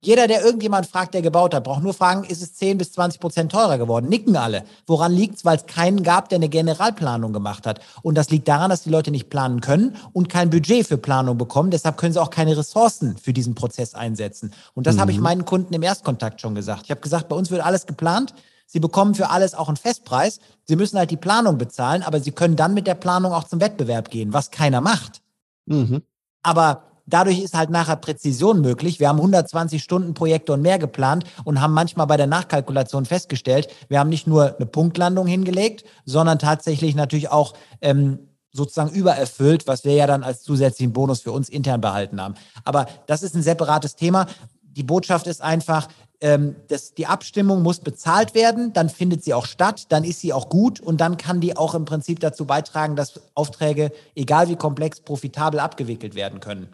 [0.05, 3.21] Jeder, der irgendjemand fragt, der gebaut hat, braucht nur fragen, ist es 10 bis 20
[3.21, 4.09] Prozent teurer geworden?
[4.09, 4.65] Nicken alle.
[4.85, 5.45] Woran liegt's?
[5.45, 7.81] Weil es keinen gab, der eine Generalplanung gemacht hat.
[8.03, 11.39] Und das liegt daran, dass die Leute nicht planen können und kein Budget für Planung
[11.39, 11.71] bekommen.
[11.71, 14.53] Deshalb können sie auch keine Ressourcen für diesen Prozess einsetzen.
[14.75, 15.01] Und das mhm.
[15.03, 15.23] habe ich mhm.
[15.23, 16.83] meinen Kunden im Erstkontakt schon gesagt.
[16.87, 18.35] Ich habe gesagt, bei uns wird alles geplant.
[18.67, 20.41] Sie bekommen für alles auch einen Festpreis.
[20.65, 23.61] Sie müssen halt die Planung bezahlen, aber sie können dann mit der Planung auch zum
[23.61, 25.23] Wettbewerb gehen, was keiner macht.
[25.67, 26.03] Mhm.
[26.43, 29.01] Aber Dadurch ist halt nachher Präzision möglich.
[29.01, 33.69] Wir haben 120 Stunden Projekte und mehr geplant und haben manchmal bei der Nachkalkulation festgestellt,
[33.89, 39.85] wir haben nicht nur eine Punktlandung hingelegt, sondern tatsächlich natürlich auch ähm, sozusagen übererfüllt, was
[39.85, 42.35] wir ja dann als zusätzlichen Bonus für uns intern behalten haben.
[42.65, 44.27] Aber das ist ein separates Thema.
[44.63, 45.89] Die Botschaft ist einfach,
[46.21, 50.33] ähm, das, die Abstimmung muss bezahlt werden, dann findet sie auch statt, dann ist sie
[50.33, 54.57] auch gut und dann kann die auch im Prinzip dazu beitragen, dass Aufträge, egal wie
[54.57, 56.69] komplex, profitabel abgewickelt werden können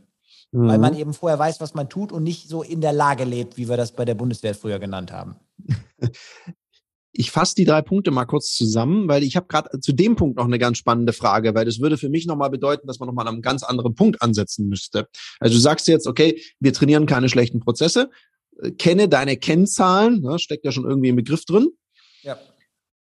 [0.53, 0.69] mhm.
[0.69, 3.57] weil man eben vorher weiß, was man tut und nicht so in der Lage lebt,
[3.57, 5.37] wie wir das bei der Bundeswehr früher genannt haben.
[7.21, 10.37] Ich fasse die drei Punkte mal kurz zusammen, weil ich habe gerade zu dem Punkt
[10.37, 13.27] noch eine ganz spannende Frage, weil das würde für mich nochmal bedeuten, dass man nochmal
[13.27, 15.09] an einem ganz anderen Punkt ansetzen müsste.
[15.41, 18.11] Also du sagst jetzt, okay, wir trainieren keine schlechten Prozesse,
[18.63, 21.71] äh, kenne deine Kennzahlen, ne, steckt ja schon irgendwie im Begriff drin.
[22.23, 22.39] Ja.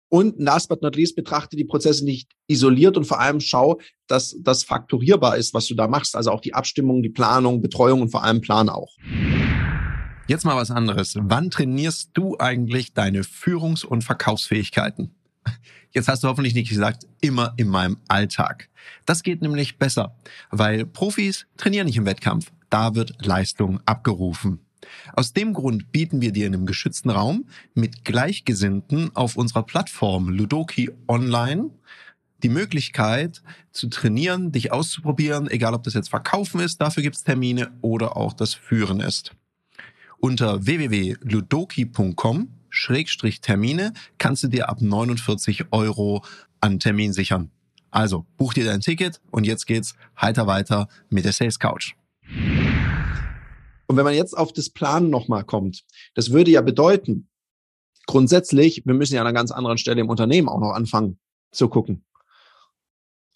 [0.10, 4.38] Und last but not least, betrachte die Prozesse nicht isoliert und vor allem schau, dass
[4.42, 6.16] das faktorierbar ist, was du da machst.
[6.16, 8.96] Also auch die Abstimmung, die Planung, Betreuung und vor allem Plan auch.
[10.28, 11.16] Jetzt mal was anderes.
[11.20, 15.12] Wann trainierst du eigentlich deine Führungs- und Verkaufsfähigkeiten?
[15.92, 18.70] Jetzt hast du hoffentlich nicht gesagt, immer in meinem Alltag.
[19.06, 20.16] Das geht nämlich besser,
[20.52, 22.52] weil Profis trainieren nicht im Wettkampf.
[22.70, 24.60] Da wird Leistung abgerufen.
[25.14, 30.30] Aus dem Grund bieten wir dir in einem geschützten Raum mit Gleichgesinnten auf unserer Plattform
[30.30, 31.72] Ludoki Online
[32.44, 37.24] die Möglichkeit zu trainieren, dich auszuprobieren, egal ob das jetzt Verkaufen ist, dafür gibt es
[37.24, 39.32] Termine oder auch das Führen ist.
[40.20, 46.24] Unter www.ludoki.com Schrägstrich Termine kannst du dir ab 49 Euro
[46.62, 47.50] an Termin sichern.
[47.90, 51.96] Also buch dir dein Ticket und jetzt geht's heiter weiter mit der Sales Couch.
[53.88, 57.30] Und wenn man jetzt auf das Planen nochmal kommt, das würde ja bedeuten,
[58.06, 61.20] grundsätzlich, wir müssen ja an einer ganz anderen Stelle im Unternehmen auch noch anfangen
[61.52, 62.06] zu gucken.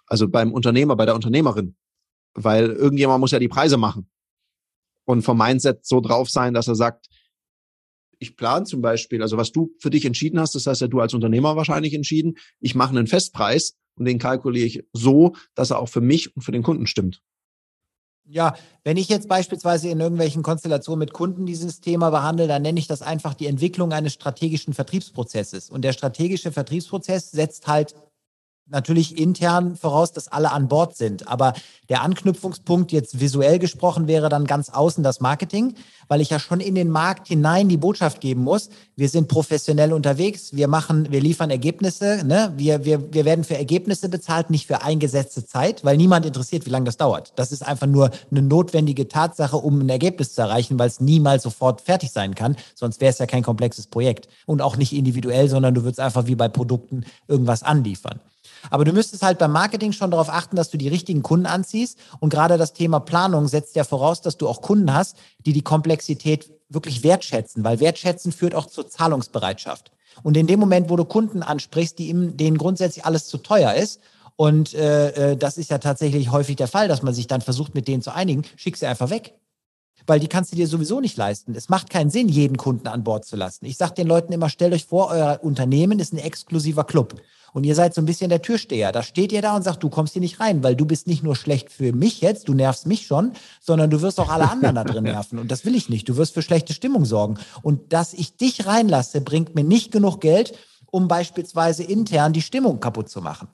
[0.08, 1.76] Also beim Unternehmer, bei der Unternehmerin.
[2.34, 4.10] Weil irgendjemand muss ja die Preise machen.
[5.06, 7.08] Und vom Mindset so drauf sein, dass er sagt,
[8.20, 11.00] ich plane zum Beispiel, also was du für dich entschieden hast, das heißt ja du
[11.00, 15.80] als Unternehmer wahrscheinlich entschieden, ich mache einen Festpreis und den kalkuliere ich so, dass er
[15.80, 17.22] auch für mich und für den Kunden stimmt.
[18.26, 22.80] Ja, wenn ich jetzt beispielsweise in irgendwelchen Konstellationen mit Kunden dieses Thema behandle, dann nenne
[22.80, 25.70] ich das einfach die Entwicklung eines strategischen Vertriebsprozesses.
[25.70, 27.96] Und der strategische Vertriebsprozess setzt halt
[28.72, 31.28] natürlich intern voraus, dass alle an Bord sind.
[31.28, 31.54] Aber
[31.90, 35.76] der Anknüpfungspunkt jetzt visuell gesprochen wäre dann ganz außen das Marketing,
[36.08, 38.70] weil ich ja schon in den Markt hinein die Botschaft geben muss.
[38.96, 40.56] Wir sind professionell unterwegs.
[40.56, 42.24] Wir machen, wir liefern Ergebnisse.
[42.26, 42.54] Ne?
[42.56, 46.70] Wir, wir, wir werden für Ergebnisse bezahlt, nicht für eingesetzte Zeit, weil niemand interessiert, wie
[46.70, 47.34] lange das dauert.
[47.36, 51.44] Das ist einfach nur eine notwendige Tatsache, um ein Ergebnis zu erreichen, weil es niemals
[51.44, 52.56] sofort fertig sein kann.
[52.76, 54.30] Sonst wäre es ja kein komplexes Projekt.
[54.46, 58.20] Und auch nicht individuell, sondern du würdest einfach wie bei Produkten irgendwas anliefern.
[58.70, 61.98] Aber du müsstest halt beim Marketing schon darauf achten, dass du die richtigen Kunden anziehst.
[62.20, 65.64] Und gerade das Thema Planung setzt ja voraus, dass du auch Kunden hast, die die
[65.64, 69.92] Komplexität wirklich wertschätzen, weil wertschätzen führt auch zur Zahlungsbereitschaft.
[70.24, 73.74] Und in dem Moment, wo du Kunden ansprichst, die ihm, denen grundsätzlich alles zu teuer
[73.74, 74.00] ist,
[74.42, 77.76] und äh, äh, das ist ja tatsächlich häufig der Fall, dass man sich dann versucht,
[77.76, 79.36] mit denen zu einigen, schick sie einfach weg.
[80.08, 81.54] Weil die kannst du dir sowieso nicht leisten.
[81.54, 83.66] Es macht keinen Sinn, jeden Kunden an Bord zu lassen.
[83.66, 87.22] Ich sage den Leuten immer, stellt euch vor, euer Unternehmen ist ein exklusiver Club.
[87.54, 88.92] Und ihr seid so ein bisschen der Türsteher.
[88.92, 91.24] Da steht ihr da und sagt, du kommst hier nicht rein, weil du bist nicht
[91.24, 94.76] nur schlecht für mich jetzt, du nervst mich schon, sondern du wirst auch alle anderen
[94.76, 95.40] da drin nerven.
[95.40, 96.08] Und das will ich nicht.
[96.08, 97.38] Du wirst für schlechte Stimmung sorgen.
[97.62, 100.54] Und dass ich dich reinlasse, bringt mir nicht genug Geld,
[100.92, 103.48] um beispielsweise intern die Stimmung kaputt zu machen.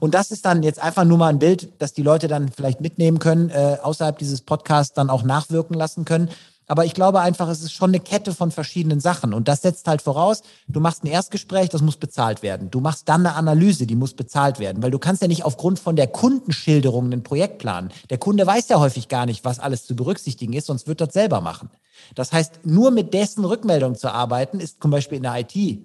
[0.00, 2.80] Und das ist dann jetzt einfach nur mal ein Bild, das die Leute dann vielleicht
[2.80, 6.28] mitnehmen können, äh, außerhalb dieses Podcasts dann auch nachwirken lassen können.
[6.68, 9.32] Aber ich glaube einfach, es ist schon eine Kette von verschiedenen Sachen.
[9.32, 12.70] Und das setzt halt voraus, du machst ein Erstgespräch, das muss bezahlt werden.
[12.70, 14.82] Du machst dann eine Analyse, die muss bezahlt werden.
[14.82, 17.90] Weil du kannst ja nicht aufgrund von der Kundenschilderung ein Projekt planen.
[18.10, 21.14] Der Kunde weiß ja häufig gar nicht, was alles zu berücksichtigen ist, sonst wird das
[21.14, 21.70] selber machen.
[22.14, 25.80] Das heißt, nur mit dessen Rückmeldung zu arbeiten, ist zum Beispiel in der IT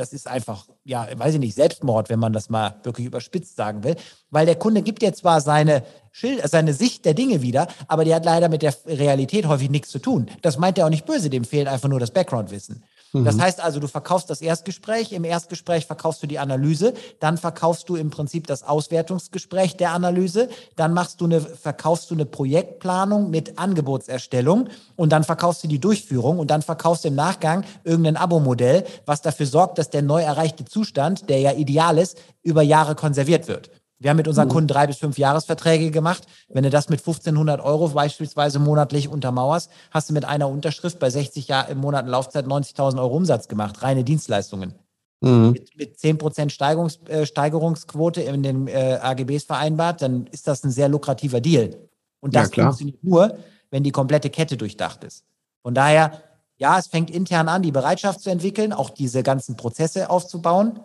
[0.00, 3.84] das ist einfach, ja, weiß ich nicht, Selbstmord, wenn man das mal wirklich überspitzt sagen
[3.84, 3.96] will.
[4.30, 8.14] Weil der Kunde gibt dir zwar seine, Schild, seine Sicht der Dinge wieder, aber die
[8.14, 10.30] hat leider mit der Realität häufig nichts zu tun.
[10.40, 12.82] Das meint er auch nicht böse, dem fehlt einfach nur das Background-Wissen.
[13.12, 13.24] Mhm.
[13.24, 17.88] Das heißt also, du verkaufst das Erstgespräch, im Erstgespräch verkaufst du die Analyse, dann verkaufst
[17.88, 23.30] du im Prinzip das Auswertungsgespräch der Analyse, dann machst du eine, verkaufst du eine Projektplanung
[23.30, 28.16] mit Angebotserstellung und dann verkaufst du die Durchführung und dann verkaufst du im Nachgang irgendein
[28.16, 32.94] Abo-Modell, was dafür sorgt, dass der neu erreichte Zustand, der ja ideal ist, über Jahre
[32.94, 33.70] konserviert wird.
[34.00, 34.48] Wir haben mit unseren.
[34.48, 36.26] Kunden drei bis fünf Jahresverträge gemacht.
[36.48, 41.10] Wenn du das mit 1500 Euro beispielsweise monatlich untermauerst, hast du mit einer Unterschrift bei
[41.10, 44.74] 60 Jahren im Monat Laufzeit 90.000 Euro Umsatz gemacht, reine Dienstleistungen.
[45.20, 45.52] Mhm.
[45.52, 50.70] Mit, mit 10% Steigerungs, äh, Steigerungsquote in den äh, AGBs vereinbart, dann ist das ein
[50.70, 51.76] sehr lukrativer Deal.
[52.20, 53.36] Und das ja, funktioniert nur,
[53.70, 55.24] wenn die komplette Kette durchdacht ist.
[55.62, 56.22] Von daher,
[56.56, 60.80] ja, es fängt intern an, die Bereitschaft zu entwickeln, auch diese ganzen Prozesse aufzubauen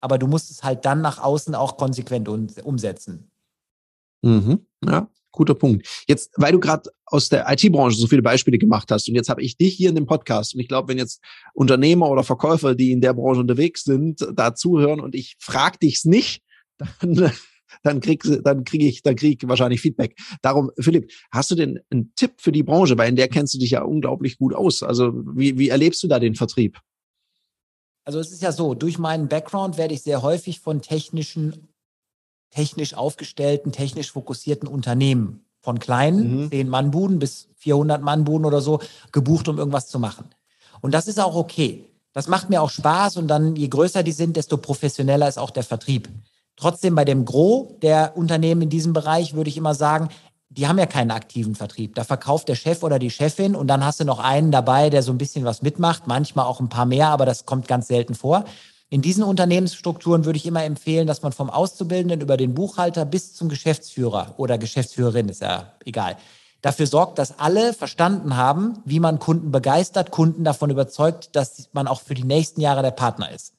[0.00, 3.30] aber du musst es halt dann nach außen auch konsequent umsetzen.
[4.22, 4.66] Mhm.
[4.84, 5.86] Ja, guter Punkt.
[6.06, 9.42] Jetzt, weil du gerade aus der IT-Branche so viele Beispiele gemacht hast und jetzt habe
[9.42, 11.22] ich dich hier in dem Podcast und ich glaube, wenn jetzt
[11.54, 16.04] Unternehmer oder Verkäufer, die in der Branche unterwegs sind, da zuhören und ich frage dich's
[16.04, 16.42] nicht,
[17.00, 17.32] dann
[17.82, 20.16] dann krieg, dann kriege ich, dann krieg ich wahrscheinlich Feedback.
[20.42, 22.96] Darum, Philipp, hast du denn einen Tipp für die Branche?
[22.96, 24.82] Weil in der kennst du dich ja unglaublich gut aus.
[24.82, 26.78] Also wie, wie erlebst du da den Vertrieb?
[28.08, 31.68] Also es ist ja so, durch meinen Background werde ich sehr häufig von technischen,
[32.48, 36.50] technisch aufgestellten, technisch fokussierten Unternehmen, von kleinen, mhm.
[36.50, 38.80] 10 Mann-Buden bis 400 Mann-Buden oder so,
[39.12, 40.24] gebucht, um irgendwas zu machen.
[40.80, 41.84] Und das ist auch okay.
[42.14, 45.50] Das macht mir auch Spaß und dann, je größer die sind, desto professioneller ist auch
[45.50, 46.08] der Vertrieb.
[46.56, 50.08] Trotzdem bei dem Gros der Unternehmen in diesem Bereich würde ich immer sagen,
[50.58, 51.94] die haben ja keinen aktiven Vertrieb.
[51.94, 55.04] Da verkauft der Chef oder die Chefin und dann hast du noch einen dabei, der
[55.04, 58.16] so ein bisschen was mitmacht, manchmal auch ein paar mehr, aber das kommt ganz selten
[58.16, 58.44] vor.
[58.90, 63.34] In diesen Unternehmensstrukturen würde ich immer empfehlen, dass man vom Auszubildenden über den Buchhalter bis
[63.34, 66.16] zum Geschäftsführer oder Geschäftsführerin, ist ja egal,
[66.60, 71.86] dafür sorgt, dass alle verstanden haben, wie man Kunden begeistert, Kunden davon überzeugt, dass man
[71.86, 73.52] auch für die nächsten Jahre der Partner ist.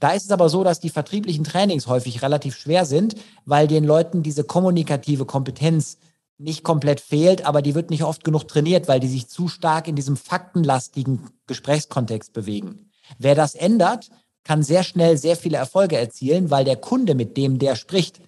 [0.00, 3.84] Da ist es aber so, dass die vertrieblichen Trainings häufig relativ schwer sind, weil den
[3.84, 5.98] Leuten diese kommunikative Kompetenz
[6.42, 9.88] nicht komplett fehlt, aber die wird nicht oft genug trainiert, weil die sich zu stark
[9.88, 12.90] in diesem faktenlastigen Gesprächskontext bewegen.
[13.18, 14.10] Wer das ändert,
[14.44, 18.20] kann sehr schnell sehr viele Erfolge erzielen, weil der Kunde, mit dem der spricht,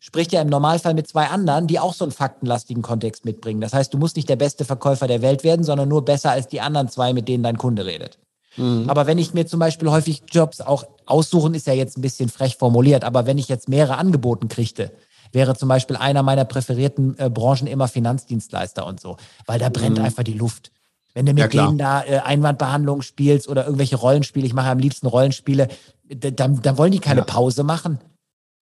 [0.00, 3.60] spricht ja im Normalfall mit zwei anderen, die auch so einen faktenlastigen Kontext mitbringen.
[3.60, 6.48] Das heißt, du musst nicht der beste Verkäufer der Welt werden, sondern nur besser als
[6.48, 8.18] die anderen zwei, mit denen dein Kunde redet.
[8.56, 8.84] Mhm.
[8.88, 12.28] Aber wenn ich mir zum Beispiel häufig Jobs auch aussuchen, ist ja jetzt ein bisschen
[12.28, 14.92] frech formuliert, aber wenn ich jetzt mehrere angeboten kriegte,
[15.34, 19.16] wäre zum Beispiel einer meiner präferierten äh, Branchen immer Finanzdienstleister und so,
[19.46, 20.04] weil da brennt mhm.
[20.04, 20.70] einfach die Luft.
[21.14, 24.78] Wenn du mit ja, denen da äh, Einwandbehandlung spielst oder irgendwelche Rollenspiele, ich mache am
[24.78, 25.68] liebsten Rollenspiele,
[26.08, 27.24] dann, dann wollen die keine ja.
[27.24, 28.00] Pause machen.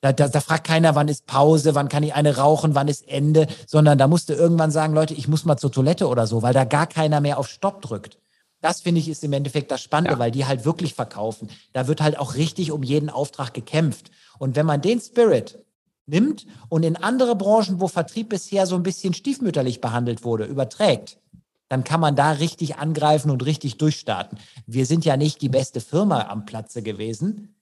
[0.02, 3.08] Da, da, da fragt keiner, wann ist Pause, wann kann ich eine rauchen, wann ist
[3.08, 6.42] Ende, sondern da musst du irgendwann sagen, Leute, ich muss mal zur Toilette oder so,
[6.42, 8.18] weil da gar keiner mehr auf Stopp drückt.
[8.60, 10.18] Das finde ich ist im Endeffekt das Spannende, ja.
[10.18, 11.48] weil die halt wirklich verkaufen.
[11.72, 14.10] Da wird halt auch richtig um jeden Auftrag gekämpft.
[14.38, 15.58] Und wenn man den Spirit
[16.12, 21.18] nimmt und in andere Branchen, wo Vertrieb bisher so ein bisschen stiefmütterlich behandelt wurde, überträgt,
[21.68, 24.38] dann kann man da richtig angreifen und richtig durchstarten.
[24.66, 27.54] Wir sind ja nicht die beste Firma am Platze gewesen,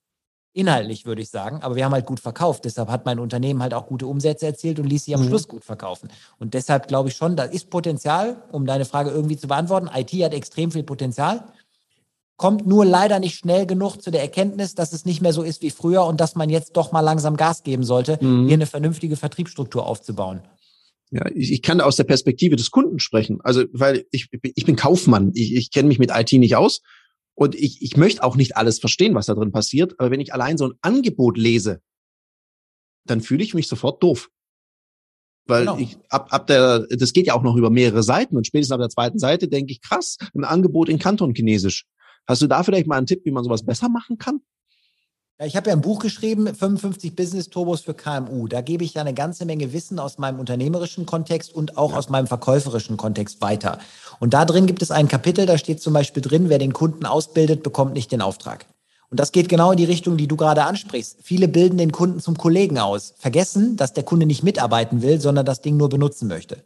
[0.53, 2.65] inhaltlich würde ich sagen, aber wir haben halt gut verkauft.
[2.65, 5.29] Deshalb hat mein Unternehmen halt auch gute Umsätze erzielt und ließ sie am mhm.
[5.29, 6.11] Schluss gut verkaufen.
[6.39, 9.89] Und deshalb glaube ich schon, da ist Potenzial, um deine Frage irgendwie zu beantworten.
[9.95, 11.45] IT hat extrem viel Potenzial
[12.41, 15.61] kommt nur leider nicht schnell genug zu der Erkenntnis, dass es nicht mehr so ist
[15.61, 18.47] wie früher und dass man jetzt doch mal langsam Gas geben sollte, mhm.
[18.47, 20.41] hier eine vernünftige Vertriebsstruktur aufzubauen.
[21.11, 23.41] Ja, ich, ich kann aus der Perspektive des Kunden sprechen.
[23.43, 26.81] Also, weil ich, ich bin Kaufmann, ich, ich kenne mich mit IT nicht aus
[27.35, 29.97] und ich, ich möchte auch nicht alles verstehen, was da drin passiert.
[29.99, 31.83] Aber wenn ich allein so ein Angebot lese,
[33.05, 34.31] dann fühle ich mich sofort doof.
[35.45, 35.77] Weil genau.
[35.77, 38.81] ich ab, ab der, das geht ja auch noch über mehrere Seiten und spätestens ab
[38.81, 41.85] der zweiten Seite denke ich, krass, ein Angebot in Kanton-Chinesisch.
[42.27, 44.41] Hast du da vielleicht mal einen Tipp, wie man sowas besser machen kann?
[45.43, 48.47] Ich habe ja ein Buch geschrieben, 55 Business Turbos für KMU.
[48.47, 51.97] Da gebe ich ja eine ganze Menge Wissen aus meinem unternehmerischen Kontext und auch ja.
[51.97, 53.79] aus meinem verkäuferischen Kontext weiter.
[54.19, 57.07] Und da drin gibt es ein Kapitel, da steht zum Beispiel drin, wer den Kunden
[57.07, 58.67] ausbildet, bekommt nicht den Auftrag.
[59.09, 61.21] Und das geht genau in die Richtung, die du gerade ansprichst.
[61.23, 65.47] Viele bilden den Kunden zum Kollegen aus, vergessen, dass der Kunde nicht mitarbeiten will, sondern
[65.47, 66.63] das Ding nur benutzen möchte.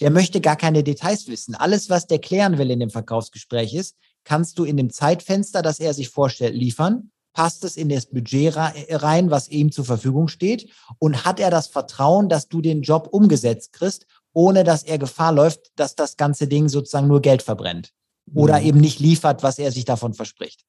[0.00, 1.54] Der möchte gar keine Details wissen.
[1.54, 3.96] Alles, was der klären will in dem Verkaufsgespräch ist,
[4.26, 7.10] kannst du in dem Zeitfenster, das er sich vorstellt, liefern.
[7.32, 10.70] Passt es in das Budget rein, was ihm zur Verfügung steht?
[10.98, 15.32] Und hat er das Vertrauen, dass du den Job umgesetzt kriegst, ohne dass er Gefahr
[15.32, 17.92] läuft, dass das ganze Ding sozusagen nur Geld verbrennt?
[18.34, 18.66] Oder mhm.
[18.66, 20.64] eben nicht liefert, was er sich davon verspricht.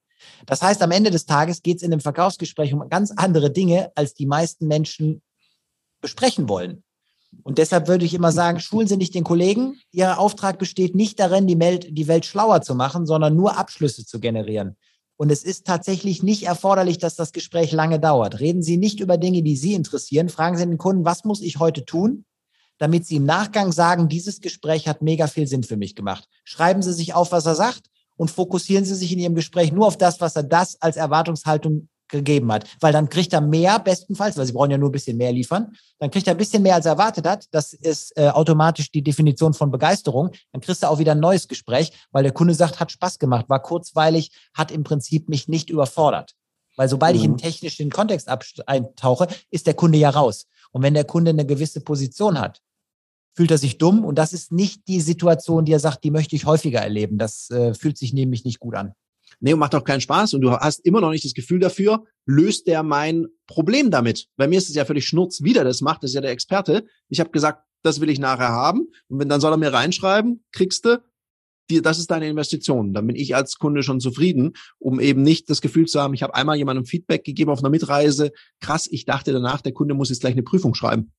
[0.45, 3.91] Das heißt, am Ende des Tages geht es in dem Verkaufsgespräch um ganz andere Dinge,
[3.95, 5.21] als die meisten Menschen
[6.01, 6.83] besprechen wollen.
[7.43, 9.79] Und deshalb würde ich immer sagen, schulen Sie nicht den Kollegen.
[9.91, 14.05] Ihr Auftrag besteht nicht darin, die Welt, die Welt schlauer zu machen, sondern nur Abschlüsse
[14.05, 14.75] zu generieren.
[15.17, 18.39] Und es ist tatsächlich nicht erforderlich, dass das Gespräch lange dauert.
[18.39, 20.29] Reden Sie nicht über Dinge, die Sie interessieren.
[20.29, 22.25] Fragen Sie den Kunden, was muss ich heute tun,
[22.77, 26.27] damit Sie im Nachgang sagen, dieses Gespräch hat mega viel Sinn für mich gemacht.
[26.43, 29.87] Schreiben Sie sich auf, was er sagt und fokussieren Sie sich in Ihrem Gespräch nur
[29.87, 32.65] auf das, was er das als Erwartungshaltung gegeben hat.
[32.79, 35.75] Weil dann kriegt er mehr, bestenfalls, weil sie brauchen ja nur ein bisschen mehr liefern,
[35.99, 37.45] dann kriegt er ein bisschen mehr, als er erwartet hat.
[37.51, 40.31] Das ist äh, automatisch die Definition von Begeisterung.
[40.51, 43.49] Dann kriegst du auch wieder ein neues Gespräch, weil der Kunde sagt, hat Spaß gemacht,
[43.49, 46.33] war kurzweilig, hat im Prinzip mich nicht überfordert.
[46.75, 47.19] Weil sobald mhm.
[47.19, 48.29] ich in technischen Kontext
[48.67, 50.47] eintauche, ist der Kunde ja raus.
[50.71, 52.61] Und wenn der Kunde eine gewisse Position hat,
[53.35, 54.05] fühlt er sich dumm.
[54.05, 57.17] Und das ist nicht die Situation, die er sagt, die möchte ich häufiger erleben.
[57.17, 58.93] Das äh, fühlt sich nämlich nicht gut an.
[59.39, 62.67] Nee, macht auch keinen Spaß und du hast immer noch nicht das Gefühl dafür, löst
[62.67, 64.27] der mein Problem damit?
[64.35, 66.31] Bei mir ist es ja völlig schnurz, wie der das macht, das ist ja der
[66.31, 66.85] Experte.
[67.09, 70.43] Ich habe gesagt, das will ich nachher haben und wenn dann soll er mir reinschreiben,
[70.51, 71.01] kriegst du,
[71.69, 72.93] die, das ist deine Investition.
[72.93, 76.23] Dann bin ich als Kunde schon zufrieden, um eben nicht das Gefühl zu haben, ich
[76.23, 80.09] habe einmal jemandem Feedback gegeben auf einer Mitreise, krass, ich dachte danach, der Kunde muss
[80.09, 81.11] jetzt gleich eine Prüfung schreiben.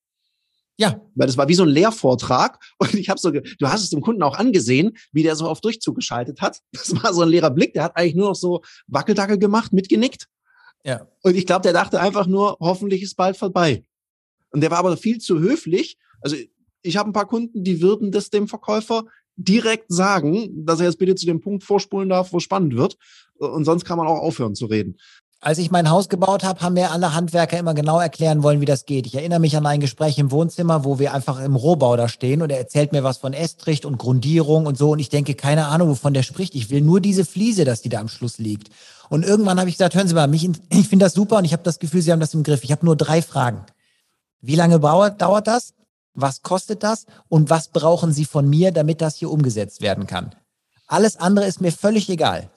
[0.79, 1.01] Ja.
[1.15, 4.01] Weil das war wie so ein Lehrvortrag und ich habe so, du hast es dem
[4.01, 6.61] Kunden auch angesehen, wie der so auf Durchzug geschaltet hat.
[6.73, 10.29] Das war so ein leerer Blick, der hat eigentlich nur noch so Wackeldackel gemacht, mitgenickt.
[10.85, 11.09] Ja.
[11.23, 13.85] Und ich glaube, der dachte einfach nur, hoffentlich ist bald vorbei.
[14.51, 15.99] Und der war aber viel zu höflich.
[16.21, 16.37] Also
[16.83, 19.05] ich habe ein paar Kunden, die würden das dem Verkäufer
[19.37, 22.97] direkt sagen, dass er jetzt bitte zu dem Punkt vorspulen darf, wo spannend wird.
[23.35, 24.97] Und sonst kann man auch aufhören zu reden.
[25.41, 28.65] Als ich mein Haus gebaut habe, haben mir alle Handwerker immer genau erklären wollen, wie
[28.65, 29.07] das geht.
[29.07, 32.43] Ich erinnere mich an ein Gespräch im Wohnzimmer, wo wir einfach im Rohbau da stehen
[32.43, 35.67] und er erzählt mir was von Estricht und Grundierung und so und ich denke, keine
[35.67, 36.57] Ahnung, wovon der spricht.
[36.57, 38.71] Ich will nur diese Fliese, dass die da am Schluss liegt.
[39.11, 41.53] Und irgendwann habe ich gesagt, hören Sie mal, mich, ich finde das super und ich
[41.53, 42.65] habe das Gefühl, Sie haben das im Griff.
[42.65, 43.65] Ich habe nur drei Fragen.
[44.41, 45.75] Wie lange dauert, dauert das?
[46.15, 47.07] Was kostet das?
[47.29, 50.35] Und was brauchen Sie von mir, damit das hier umgesetzt werden kann?
[50.89, 52.51] Alles andere ist mir völlig egal.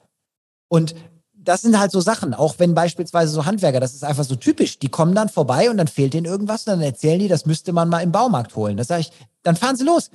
[0.67, 0.95] Und
[1.43, 4.77] das sind halt so Sachen, auch wenn beispielsweise so Handwerker, das ist einfach so typisch,
[4.77, 7.73] die kommen dann vorbei und dann fehlt ihnen irgendwas und dann erzählen die, das müsste
[7.73, 8.77] man mal im Baumarkt holen.
[8.77, 9.11] Das sage ich,
[9.43, 10.11] dann fahren sie los.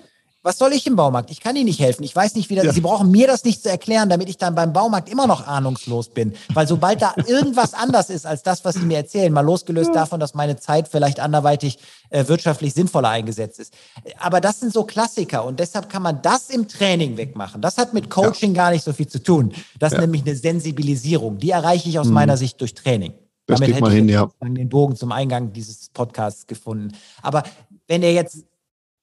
[0.47, 1.32] Was soll ich im Baumarkt?
[1.32, 2.05] Ich kann Ihnen nicht helfen.
[2.05, 2.66] Ich weiß nicht, wie das.
[2.66, 2.72] Ja.
[2.72, 6.09] Sie brauchen mir das nicht zu erklären, damit ich dann beim Baumarkt immer noch ahnungslos
[6.09, 6.34] bin.
[6.55, 9.94] Weil sobald da irgendwas anders ist als das, was Sie mir erzählen, mal losgelöst ja.
[9.94, 11.80] davon, dass meine Zeit vielleicht anderweitig
[12.11, 13.74] äh, wirtschaftlich sinnvoller eingesetzt ist.
[14.20, 17.61] Aber das sind so Klassiker und deshalb kann man das im Training wegmachen.
[17.61, 18.62] Das hat mit Coaching ja.
[18.62, 19.53] gar nicht so viel zu tun.
[19.80, 21.38] Das ist nämlich eine Sensibilisierung.
[21.38, 22.14] Die erreiche ich aus mhm.
[22.14, 23.14] meiner Sicht durch Training.
[23.47, 24.30] Das Damit hätte ich hin, ja.
[24.40, 26.92] den Bogen zum Eingang dieses Podcasts gefunden.
[27.20, 27.42] Aber
[27.88, 28.44] wenn er jetzt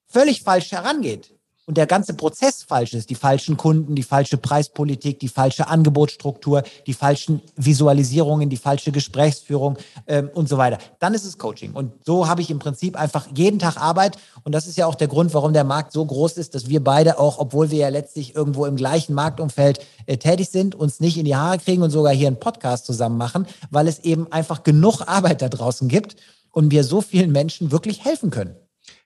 [0.08, 1.33] völlig falsch herangeht,
[1.66, 6.64] und der ganze Prozess falsch ist, die falschen Kunden, die falsche Preispolitik, die falsche Angebotsstruktur,
[6.88, 11.72] die falschen Visualisierungen, die falsche Gesprächsführung ähm, und so weiter, dann ist es Coaching.
[11.72, 14.18] Und so habe ich im Prinzip einfach jeden Tag Arbeit.
[14.44, 16.84] Und das ist ja auch der Grund, warum der Markt so groß ist, dass wir
[16.84, 21.18] beide auch, obwohl wir ja letztlich irgendwo im gleichen Marktumfeld äh, tätig sind, uns nicht
[21.18, 24.64] in die Haare kriegen und sogar hier einen Podcast zusammen machen, weil es eben einfach
[24.64, 26.18] genug Arbeit da draußen gibt
[26.52, 28.56] und wir so vielen Menschen wirklich helfen können.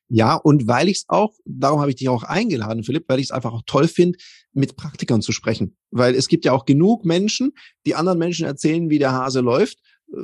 [0.09, 3.25] Ja, und weil ich es auch, darum habe ich dich auch eingeladen, Philipp, weil ich
[3.25, 4.17] es einfach auch toll finde,
[4.53, 5.75] mit Praktikern zu sprechen.
[5.91, 7.51] Weil es gibt ja auch genug Menschen,
[7.85, 9.79] die anderen Menschen erzählen, wie der Hase läuft.
[10.11, 10.17] Äh,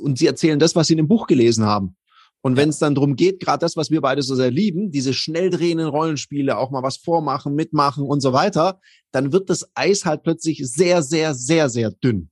[0.00, 1.96] und sie erzählen das, was sie in dem Buch gelesen haben.
[2.42, 5.14] Und wenn es dann darum geht, gerade das, was wir beide so sehr lieben, diese
[5.14, 8.80] schnell drehenden Rollenspiele, auch mal was vormachen, mitmachen und so weiter,
[9.12, 12.28] dann wird das Eis halt plötzlich sehr, sehr, sehr, sehr dünn.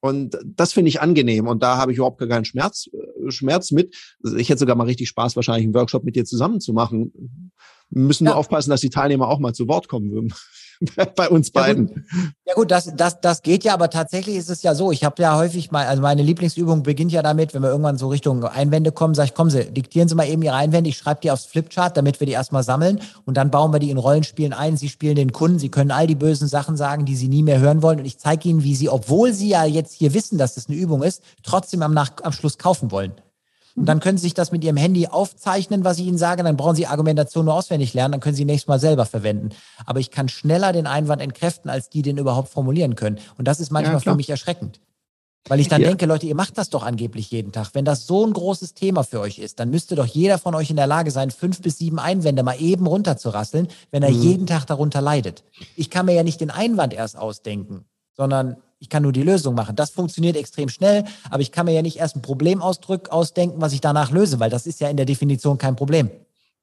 [0.00, 1.46] Und das finde ich angenehm.
[1.46, 3.94] Und da habe ich überhaupt keinen Schmerz, äh, Schmerz mit.
[4.36, 7.12] Ich hätte sogar mal richtig Spaß, wahrscheinlich einen Workshop mit dir zusammen zu machen.
[7.90, 8.30] Wir müssen ja.
[8.30, 10.32] nur aufpassen, dass die Teilnehmer auch mal zu Wort kommen würden.
[11.16, 11.88] bei uns beiden.
[11.88, 14.90] Ja gut, ja gut, das, das, das geht ja, aber tatsächlich ist es ja so.
[14.92, 18.08] Ich habe ja häufig mal, also meine Lieblingsübung beginnt ja damit, wenn wir irgendwann so
[18.08, 21.20] Richtung Einwände kommen, sage ich, kommen Sie, diktieren Sie mal eben Ihre Einwände, ich schreibe
[21.20, 24.52] die aufs Flipchart, damit wir die erstmal sammeln und dann bauen wir die in Rollenspielen
[24.52, 24.76] ein.
[24.76, 27.60] Sie spielen den Kunden, Sie können all die bösen Sachen sagen, die Sie nie mehr
[27.60, 30.54] hören wollen und ich zeige Ihnen, wie Sie, obwohl Sie ja jetzt hier wissen, dass
[30.54, 33.12] das eine Übung ist, trotzdem am, Nach am Schluss kaufen wollen.
[33.76, 36.42] Und dann können Sie sich das mit Ihrem Handy aufzeichnen, was ich Ihnen sage.
[36.42, 38.12] Dann brauchen Sie Argumentation nur auswendig lernen.
[38.12, 39.50] Dann können Sie nächstes Mal selber verwenden.
[39.86, 43.18] Aber ich kann schneller den Einwand entkräften, als die den überhaupt formulieren können.
[43.38, 44.80] Und das ist manchmal ja, für mich erschreckend.
[45.48, 45.88] Weil ich dann ja.
[45.88, 47.70] denke, Leute, ihr macht das doch angeblich jeden Tag.
[47.72, 50.70] Wenn das so ein großes Thema für euch ist, dann müsste doch jeder von euch
[50.70, 54.22] in der Lage sein, fünf bis sieben Einwände mal eben runterzurasseln, wenn er mhm.
[54.22, 55.42] jeden Tag darunter leidet.
[55.76, 59.54] Ich kann mir ja nicht den Einwand erst ausdenken, sondern ich kann nur die Lösung
[59.54, 59.76] machen.
[59.76, 63.72] Das funktioniert extrem schnell, aber ich kann mir ja nicht erst ein Problemausdruck ausdenken, was
[63.72, 66.10] ich danach löse, weil das ist ja in der Definition kein Problem.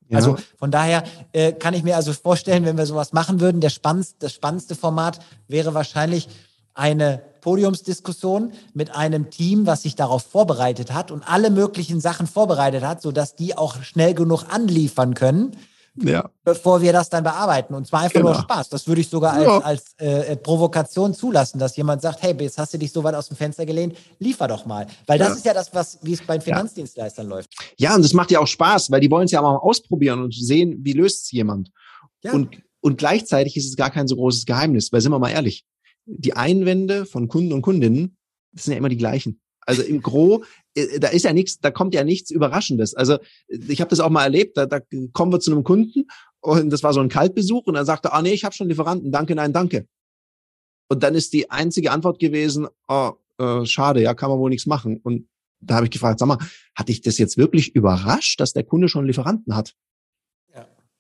[0.10, 0.18] Ja.
[0.18, 3.70] Also von daher äh, kann ich mir also vorstellen, wenn wir sowas machen würden, der
[3.70, 6.28] spannendste, das spannendste Format wäre wahrscheinlich
[6.74, 12.84] eine Podiumsdiskussion mit einem Team, was sich darauf vorbereitet hat und alle möglichen Sachen vorbereitet
[12.84, 15.56] hat, sodass die auch schnell genug anliefern können,
[16.04, 16.30] ja.
[16.44, 17.74] bevor wir das dann bearbeiten.
[17.74, 18.34] Und zwar einfach genau.
[18.34, 18.70] nur Spaß.
[18.70, 19.60] Das würde ich sogar als, ja.
[19.60, 23.28] als äh, Provokation zulassen, dass jemand sagt, hey, jetzt hast du dich so weit aus
[23.28, 24.88] dem Fenster gelehnt, liefer doch mal.
[25.06, 25.36] Weil das ja.
[25.36, 27.54] ist ja das, was, wie es bei den Finanzdienstleistern läuft.
[27.78, 30.22] Ja, und das macht ja auch Spaß, weil die wollen es ja auch mal ausprobieren
[30.24, 31.72] und sehen, wie löst es jemand.
[32.24, 35.66] Und, und gleichzeitig ist es gar kein so großes Geheimnis, weil sind wir mal ehrlich,
[36.06, 38.18] die Einwände von Kunden und Kundinnen,
[38.52, 39.40] das sind ja immer die gleichen.
[39.62, 40.44] Also im Gro,
[41.00, 42.94] da ist ja nichts, da kommt ja nichts Überraschendes.
[42.94, 43.18] Also
[43.48, 44.80] ich habe das auch mal erlebt, da, da
[45.14, 46.06] kommen wir zu einem Kunden
[46.40, 49.12] und das war so ein Kaltbesuch und dann sagte, ah nee, ich habe schon Lieferanten,
[49.12, 49.88] danke, nein, danke.
[50.90, 54.66] Und dann ist die einzige Antwort gewesen, oh, äh, schade, ja, kann man wohl nichts
[54.66, 55.00] machen.
[55.04, 55.28] Und
[55.60, 56.38] da habe ich gefragt, sag mal,
[56.76, 59.76] hat dich das jetzt wirklich überrascht, dass der Kunde schon Lieferanten hat?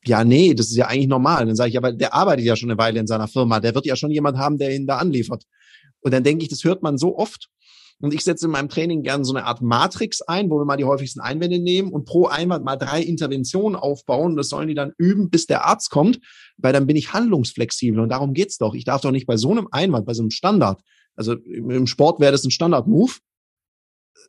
[0.08, 1.46] ja, nee, das ist ja eigentlich normal.
[1.46, 3.86] dann sage ich, aber der arbeitet ja schon eine Weile in seiner Firma, der wird
[3.86, 5.44] ja schon jemand haben, der ihn da anliefert.
[6.00, 7.50] Und dann denke ich, das hört man so oft.
[8.00, 10.78] Und ich setze in meinem Training gerne so eine Art Matrix ein, wo wir mal
[10.78, 14.36] die häufigsten Einwände nehmen und pro Einwand mal drei Interventionen aufbauen.
[14.36, 16.20] Das sollen die dann üben, bis der Arzt kommt,
[16.58, 18.00] weil dann bin ich handlungsflexibel.
[18.00, 18.76] Und darum geht's doch.
[18.76, 20.82] Ich darf doch nicht bei so einem Einwand, bei so einem Standard,
[21.16, 23.14] also im Sport wäre das ein Standard-Move,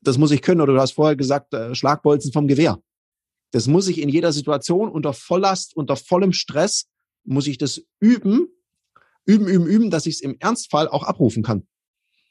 [0.02, 0.62] das muss ich können.
[0.62, 2.82] Oder du hast vorher gesagt, äh, Schlagbolzen vom Gewehr.
[3.52, 6.86] Das muss ich in jeder Situation unter Volllast, unter vollem Stress,
[7.24, 8.48] muss ich das üben,
[9.26, 11.66] üben, üben, üben, dass ich es im Ernstfall auch abrufen kann.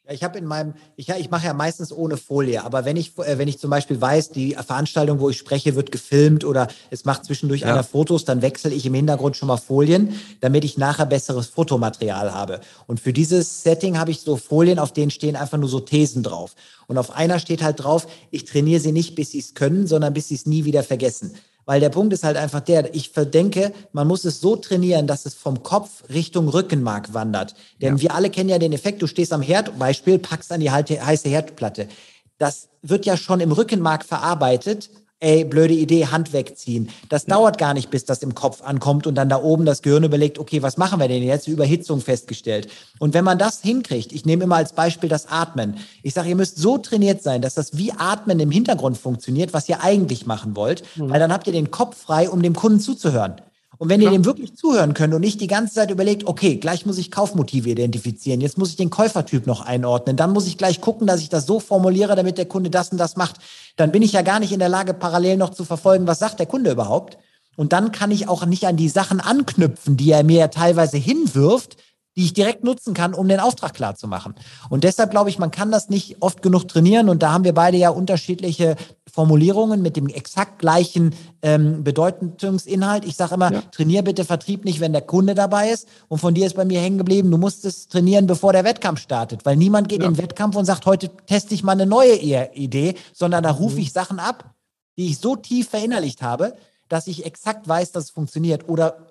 [0.07, 3.17] Ja, ich habe in meinem, ich, ich mache ja meistens ohne Folie, aber wenn ich,
[3.17, 7.03] äh, wenn ich zum Beispiel weiß, die Veranstaltung, wo ich spreche, wird gefilmt oder es
[7.03, 7.67] macht zwischendurch ja.
[7.73, 12.33] einer Fotos, dann wechsle ich im Hintergrund schon mal Folien, damit ich nachher besseres Fotomaterial
[12.33, 12.61] habe.
[12.85, 16.23] Und für dieses Setting habe ich so Folien, auf denen stehen einfach nur so Thesen
[16.23, 16.55] drauf.
[16.87, 20.13] Und auf einer steht halt drauf, ich trainiere sie nicht, bis sie es können, sondern
[20.13, 21.33] bis sie es nie wieder vergessen.
[21.67, 25.25] Weil der Punkt ist halt einfach der, ich verdenke, man muss es so trainieren, dass
[25.25, 27.55] es vom Kopf Richtung Rückenmark wandert.
[27.81, 28.01] Denn ja.
[28.03, 31.27] wir alle kennen ja den Effekt, du stehst am Herd, Beispiel, packst an die heiße
[31.27, 31.89] Herdplatte.
[32.37, 34.89] Das wird ja schon im Rückenmark verarbeitet
[35.19, 36.89] ey, blöde Idee, Hand wegziehen.
[37.09, 37.35] Das ja.
[37.35, 40.37] dauert gar nicht, bis das im Kopf ankommt und dann da oben das Gehirn überlegt,
[40.37, 41.47] okay, was machen wir denn jetzt?
[41.47, 42.67] Überhitzung festgestellt.
[42.99, 45.77] Und wenn man das hinkriegt, ich nehme immer als Beispiel das Atmen.
[46.03, 49.67] Ich sage, ihr müsst so trainiert sein, dass das wie Atmen im Hintergrund funktioniert, was
[49.69, 51.09] ihr eigentlich machen wollt, mhm.
[51.09, 53.41] weil dann habt ihr den Kopf frei, um dem Kunden zuzuhören.
[53.77, 56.85] Und wenn ihr dem wirklich zuhören könnt und nicht die ganze Zeit überlegt, okay, gleich
[56.85, 60.81] muss ich Kaufmotive identifizieren, jetzt muss ich den Käufertyp noch einordnen, dann muss ich gleich
[60.81, 63.35] gucken, dass ich das so formuliere, damit der Kunde das und das macht,
[63.75, 66.39] dann bin ich ja gar nicht in der Lage, parallel noch zu verfolgen, was sagt
[66.39, 67.17] der Kunde überhaupt.
[67.55, 70.97] Und dann kann ich auch nicht an die Sachen anknüpfen, die er mir ja teilweise
[70.97, 71.77] hinwirft,
[72.17, 74.33] die ich direkt nutzen kann, um den Auftrag klar zu machen.
[74.69, 77.09] Und deshalb glaube ich, man kann das nicht oft genug trainieren.
[77.09, 81.13] Und da haben wir beide ja unterschiedliche Formulierungen mit dem exakt gleichen
[81.43, 83.05] ähm, Bedeutungsinhalt.
[83.05, 83.61] Ich sage immer, ja.
[83.71, 85.87] trainier bitte Vertrieb nicht, wenn der Kunde dabei ist.
[86.07, 88.99] Und von dir ist bei mir hängen geblieben, du musst es trainieren, bevor der Wettkampf
[88.99, 89.45] startet.
[89.45, 90.07] Weil niemand geht ja.
[90.07, 93.75] in den Wettkampf und sagt, heute teste ich mal eine neue Idee, sondern da rufe
[93.75, 93.81] mhm.
[93.81, 94.55] ich Sachen ab,
[94.97, 96.55] die ich so tief verinnerlicht habe,
[96.89, 99.05] dass ich exakt weiß, dass es funktioniert oder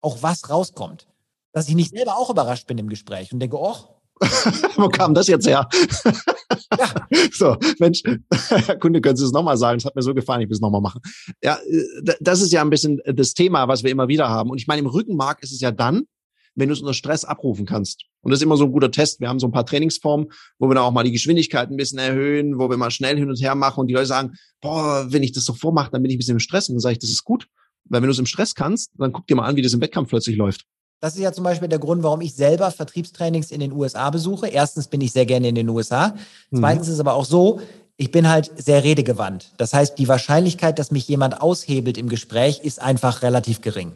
[0.00, 1.08] auch was rauskommt
[1.52, 3.76] dass ich nicht selber auch überrascht bin im Gespräch und denke, oh.
[4.76, 5.68] Wo kam das jetzt her?
[6.78, 6.94] ja.
[7.32, 8.02] So, Mensch,
[8.48, 9.78] Herr Kunde, können Sie es nochmal sagen?
[9.78, 11.00] Es hat mir so gefallen, ich will es nochmal machen.
[11.42, 14.50] Ja, äh, das ist ja ein bisschen das Thema, was wir immer wieder haben.
[14.50, 16.04] Und ich meine, im Rückenmark ist es ja dann,
[16.54, 18.04] wenn du es unter Stress abrufen kannst.
[18.20, 19.20] Und das ist immer so ein guter Test.
[19.20, 20.28] Wir haben so ein paar Trainingsformen,
[20.58, 23.28] wo wir dann auch mal die Geschwindigkeit ein bisschen erhöhen, wo wir mal schnell hin
[23.28, 26.10] und her machen und die Leute sagen, boah, wenn ich das so vormache, dann bin
[26.10, 26.68] ich ein bisschen im Stress.
[26.68, 27.48] Und dann sage ich, das ist gut.
[27.84, 29.80] Weil wenn du es im Stress kannst, dann guck dir mal an, wie das im
[29.80, 30.64] Wettkampf plötzlich läuft.
[31.02, 34.46] Das ist ja zum Beispiel der Grund, warum ich selber Vertriebstrainings in den USA besuche.
[34.46, 36.14] Erstens bin ich sehr gerne in den USA.
[36.50, 36.58] Mhm.
[36.58, 36.92] Zweitens mhm.
[36.92, 37.60] ist aber auch so,
[37.96, 39.50] ich bin halt sehr redegewandt.
[39.56, 43.94] Das heißt, die Wahrscheinlichkeit, dass mich jemand aushebelt im Gespräch, ist einfach relativ gering.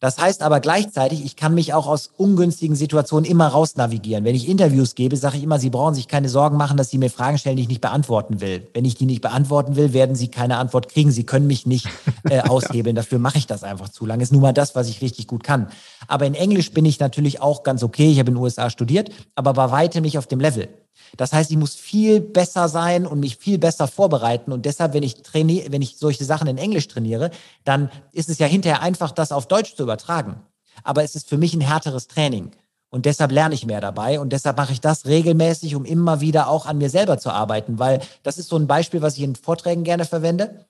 [0.00, 4.24] Das heißt aber gleichzeitig, ich kann mich auch aus ungünstigen Situationen immer rausnavigieren.
[4.24, 6.98] Wenn ich Interviews gebe, sage ich immer, Sie brauchen sich keine Sorgen machen, dass Sie
[6.98, 8.68] mir Fragen stellen, die ich nicht beantworten will.
[8.74, 11.10] Wenn ich die nicht beantworten will, werden Sie keine Antwort kriegen.
[11.10, 11.88] Sie können mich nicht
[12.30, 12.94] äh, aushebeln.
[12.94, 14.22] Dafür mache ich das einfach zu lange.
[14.22, 15.66] Ist nun mal das, was ich richtig gut kann.
[16.06, 18.10] Aber in Englisch bin ich natürlich auch ganz okay.
[18.10, 20.68] Ich habe in den USA studiert, aber war weitem nicht auf dem Level.
[21.16, 24.52] Das heißt, ich muss viel besser sein und mich viel besser vorbereiten.
[24.52, 27.30] Und deshalb, wenn ich trainiere, wenn ich solche Sachen in Englisch trainiere,
[27.64, 30.40] dann ist es ja hinterher einfach, das auf Deutsch zu übertragen.
[30.84, 32.52] Aber es ist für mich ein härteres Training.
[32.90, 36.48] Und deshalb lerne ich mehr dabei und deshalb mache ich das regelmäßig, um immer wieder
[36.48, 39.36] auch an mir selber zu arbeiten, weil das ist so ein Beispiel, was ich in
[39.36, 40.64] Vorträgen gerne verwende.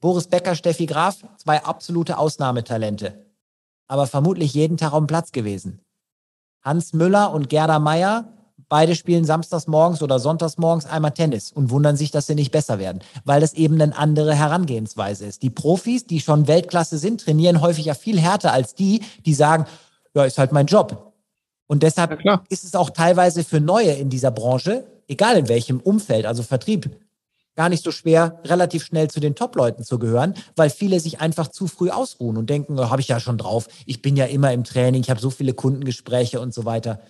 [0.00, 3.26] Boris Becker, Steffi Graf, zwei absolute Ausnahmetalente,
[3.88, 5.80] aber vermutlich jeden Tag auf dem Platz gewesen.
[6.62, 8.28] Hans Müller und Gerda Meier,
[8.68, 12.52] beide spielen samstags morgens oder sonntags morgens einmal Tennis und wundern sich, dass sie nicht
[12.52, 15.42] besser werden, weil das eben eine andere Herangehensweise ist.
[15.42, 19.66] Die Profis, die schon Weltklasse sind, trainieren häufig ja viel härter als die, die sagen,
[20.14, 21.12] ja, ist halt mein Job.
[21.66, 25.80] Und deshalb ja, ist es auch teilweise für Neue in dieser Branche, egal in welchem
[25.80, 26.90] Umfeld, also Vertrieb,
[27.56, 31.48] gar nicht so schwer, relativ schnell zu den Top-Leuten zu gehören, weil viele sich einfach
[31.48, 34.52] zu früh ausruhen und denken, oh, habe ich ja schon drauf, ich bin ja immer
[34.52, 37.00] im Training, ich habe so viele Kundengespräche und so weiter.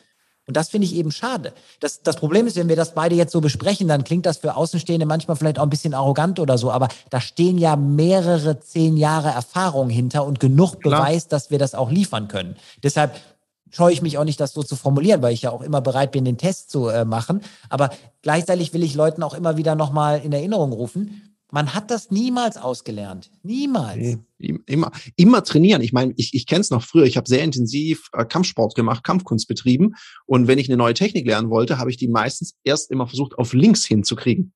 [0.47, 1.53] Und das finde ich eben schade.
[1.81, 4.57] Das, das Problem ist, wenn wir das beide jetzt so besprechen, dann klingt das für
[4.57, 8.97] Außenstehende manchmal vielleicht auch ein bisschen arrogant oder so, aber da stehen ja mehrere zehn
[8.97, 12.57] Jahre Erfahrung hinter und genug Beweis, dass wir das auch liefern können.
[12.83, 13.15] Deshalb
[13.71, 16.13] scheue ich mich auch nicht, das so zu formulieren, weil ich ja auch immer bereit
[16.13, 17.41] bin, den Test zu äh, machen.
[17.69, 17.91] Aber
[18.23, 22.57] gleichzeitig will ich Leuten auch immer wieder nochmal in Erinnerung rufen, man hat das niemals
[22.57, 23.31] ausgelernt.
[23.45, 24.19] Niemals.
[24.39, 25.83] Nee, immer, immer trainieren.
[25.83, 27.05] Ich meine, ich, ich kenne es noch früher.
[27.05, 29.95] Ich habe sehr intensiv äh, Kampfsport gemacht, Kampfkunst betrieben.
[30.27, 33.39] Und wenn ich eine neue Technik lernen wollte, habe ich die meistens erst immer versucht,
[33.39, 34.53] auf links hinzukriegen.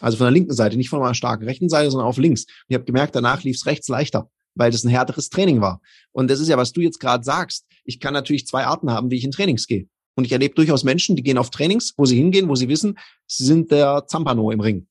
[0.00, 2.44] Also von der linken Seite, nicht von meiner starken rechten Seite, sondern auf links.
[2.44, 5.82] Und ich habe gemerkt, danach lief es rechts leichter weil das ein härteres Training war.
[6.12, 7.66] Und das ist ja, was du jetzt gerade sagst.
[7.84, 9.86] Ich kann natürlich zwei Arten haben, wie ich in Trainings gehe.
[10.14, 12.96] Und ich erlebe durchaus Menschen, die gehen auf Trainings, wo sie hingehen, wo sie wissen,
[13.26, 14.86] sie sind der Zampano im Ring.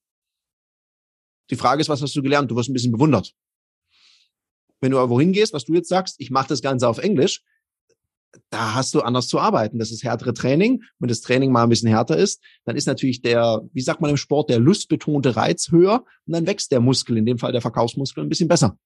[1.50, 2.50] Die Frage ist, was hast du gelernt?
[2.52, 3.34] Du wirst ein bisschen bewundert.
[4.82, 7.44] Wenn du aber wohin gehst, was du jetzt sagst, ich mache das Ganze auf Englisch,
[8.50, 9.80] da hast du anders zu arbeiten.
[9.80, 10.84] Das ist härtere Training.
[11.00, 14.10] Wenn das Training mal ein bisschen härter ist, dann ist natürlich der, wie sagt man
[14.10, 17.62] im Sport, der lustbetonte Reiz höher und dann wächst der Muskel, in dem Fall der
[17.62, 18.78] Verkaufsmuskel, ein bisschen besser.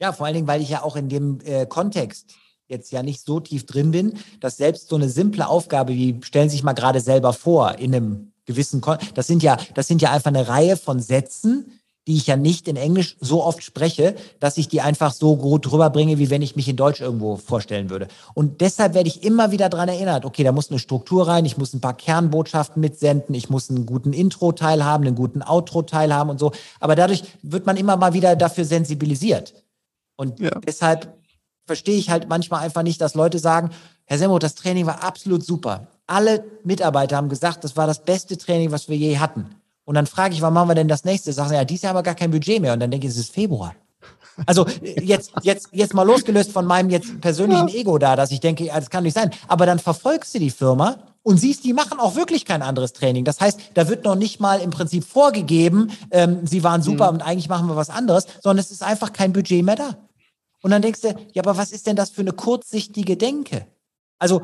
[0.00, 2.34] Ja, vor allen Dingen, weil ich ja auch in dem äh, Kontext
[2.68, 6.48] jetzt ja nicht so tief drin bin, dass selbst so eine simple Aufgabe wie stellen
[6.48, 10.02] Sie sich mal gerade selber vor in einem gewissen Kon das sind ja das sind
[10.02, 14.14] ja einfach eine Reihe von Sätzen, die ich ja nicht in Englisch so oft spreche,
[14.40, 17.90] dass ich die einfach so gut rüberbringe, wie wenn ich mich in Deutsch irgendwo vorstellen
[17.90, 18.08] würde.
[18.34, 21.58] Und deshalb werde ich immer wieder dran erinnert, okay, da muss eine Struktur rein, ich
[21.58, 26.30] muss ein paar Kernbotschaften mitsenden, ich muss einen guten Intro-Teil haben, einen guten Outro-Teil haben
[26.30, 26.52] und so.
[26.80, 29.54] Aber dadurch wird man immer mal wieder dafür sensibilisiert.
[30.16, 30.50] Und ja.
[30.66, 31.19] deshalb
[31.70, 33.70] verstehe ich halt manchmal einfach nicht, dass Leute sagen,
[34.04, 35.86] Herr Semmo, das Training war absolut super.
[36.08, 39.54] Alle Mitarbeiter haben gesagt, das war das beste Training, was wir je hatten.
[39.84, 41.32] Und dann frage ich, wann machen wir denn das nächste?
[41.32, 42.72] Sagen sie, ja, dieses Jahr haben wir gar kein Budget mehr.
[42.72, 43.76] Und dann denke ich, es ist Februar.
[44.46, 48.66] Also jetzt, jetzt, jetzt mal losgelöst von meinem jetzt persönlichen Ego da, dass ich denke,
[48.66, 49.30] das kann nicht sein.
[49.46, 53.24] Aber dann verfolgst du die Firma und siehst, die machen auch wirklich kein anderes Training.
[53.24, 57.18] Das heißt, da wird noch nicht mal im Prinzip vorgegeben, ähm, sie waren super mhm.
[57.18, 59.96] und eigentlich machen wir was anderes, sondern es ist einfach kein Budget mehr da.
[60.62, 63.66] Und dann denkst du, ja, aber was ist denn das für eine kurzsichtige Denke?
[64.18, 64.42] Also,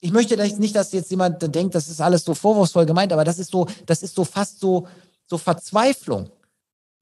[0.00, 3.38] ich möchte nicht, dass jetzt jemand denkt, das ist alles so vorwurfsvoll gemeint, aber das
[3.38, 4.86] ist so, das ist so fast so,
[5.26, 6.30] so Verzweiflung.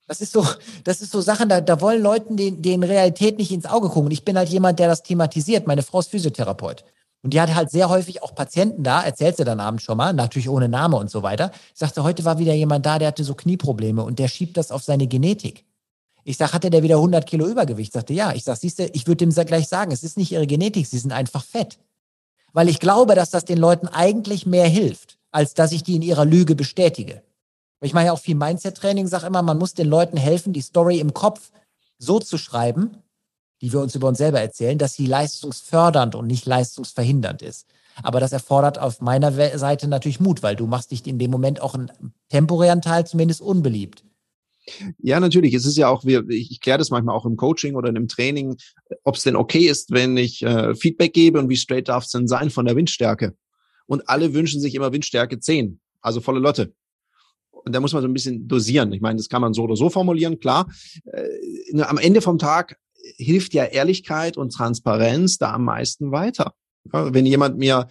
[0.08, 0.46] Das ist so,
[0.84, 4.06] das ist so Sachen, da, da wollen Leuten den, den Realität nicht ins Auge gucken.
[4.06, 5.66] Und ich bin halt jemand, der das thematisiert.
[5.66, 6.84] Meine Frau ist Physiotherapeut.
[7.22, 10.12] Und die hat halt sehr häufig auch Patienten da, erzählt sie dann abends schon mal,
[10.12, 11.50] natürlich ohne Name und so weiter.
[11.74, 14.84] Sagte, heute war wieder jemand da, der hatte so Knieprobleme und der schiebt das auf
[14.84, 15.65] seine Genetik.
[16.28, 17.92] Ich sag, hatte der wieder 100 Kilo Übergewicht?
[17.92, 18.32] Sagte, ja.
[18.32, 20.98] Ich sag, siehst du, ich würde dem gleich sagen, es ist nicht ihre Genetik, sie
[20.98, 21.78] sind einfach fett.
[22.52, 26.02] Weil ich glaube, dass das den Leuten eigentlich mehr hilft, als dass ich die in
[26.02, 27.22] ihrer Lüge bestätige.
[27.80, 30.98] Ich mache ja auch viel Mindset-Training, sage immer, man muss den Leuten helfen, die Story
[30.98, 31.52] im Kopf
[31.98, 32.96] so zu schreiben,
[33.60, 37.68] die wir uns über uns selber erzählen, dass sie leistungsfördernd und nicht leistungsverhindernd ist.
[38.02, 41.60] Aber das erfordert auf meiner Seite natürlich Mut, weil du machst dich in dem Moment
[41.60, 44.02] auch einen temporären Teil zumindest unbeliebt.
[44.98, 45.54] Ja, natürlich.
[45.54, 48.56] Es ist ja auch, wir, ich, kläre das manchmal auch im Coaching oder einem Training,
[49.04, 52.10] ob es denn okay ist, wenn ich äh, Feedback gebe und wie straight darf es
[52.10, 53.36] denn sein von der Windstärke.
[53.86, 56.74] Und alle wünschen sich immer Windstärke 10, also volle Lotte.
[57.50, 58.92] Und da muss man so ein bisschen dosieren.
[58.92, 60.68] Ich meine, das kann man so oder so formulieren, klar.
[61.04, 62.78] Äh, am Ende vom Tag
[63.16, 66.54] hilft ja Ehrlichkeit und Transparenz da am meisten weiter.
[66.92, 67.88] Ja, wenn jemand mir,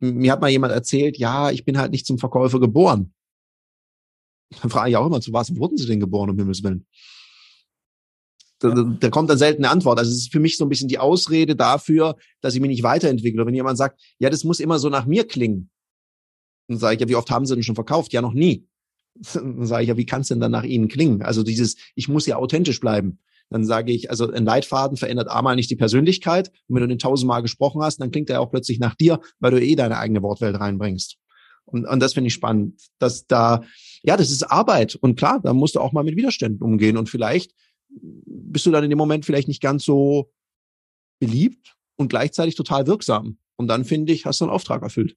[0.00, 3.12] mir hat mal jemand erzählt, ja, ich bin halt nicht zum Verkäufer geboren.
[4.60, 6.86] Dann frage ich auch immer, zu was wurden sie denn geboren, um Himmels Willen?
[8.60, 9.98] Da, da kommt dann selten eine Antwort.
[9.98, 12.82] Also es ist für mich so ein bisschen die Ausrede dafür, dass ich mich nicht
[12.82, 13.46] weiterentwickle.
[13.46, 15.70] Wenn jemand sagt, ja, das muss immer so nach mir klingen,
[16.66, 18.12] dann sage ich, ja, wie oft haben sie denn schon verkauft?
[18.12, 18.66] Ja, noch nie.
[19.34, 21.22] Dann sage ich, ja, wie kann es denn dann nach ihnen klingen?
[21.22, 23.20] Also dieses, ich muss ja authentisch bleiben.
[23.50, 26.50] Dann sage ich, also ein Leitfaden verändert einmal nicht die Persönlichkeit.
[26.66, 29.52] Und wenn du den tausendmal gesprochen hast, dann klingt er auch plötzlich nach dir, weil
[29.52, 31.16] du eh deine eigene Wortwelt reinbringst.
[31.64, 33.62] Und, und das finde ich spannend, dass da,
[34.02, 34.96] ja, das ist Arbeit.
[34.96, 36.96] Und klar, da musst du auch mal mit Widerständen umgehen.
[36.96, 37.54] Und vielleicht
[37.90, 40.30] bist du dann in dem Moment vielleicht nicht ganz so
[41.20, 43.38] beliebt und gleichzeitig total wirksam.
[43.56, 45.16] Und dann finde ich, hast du einen Auftrag erfüllt.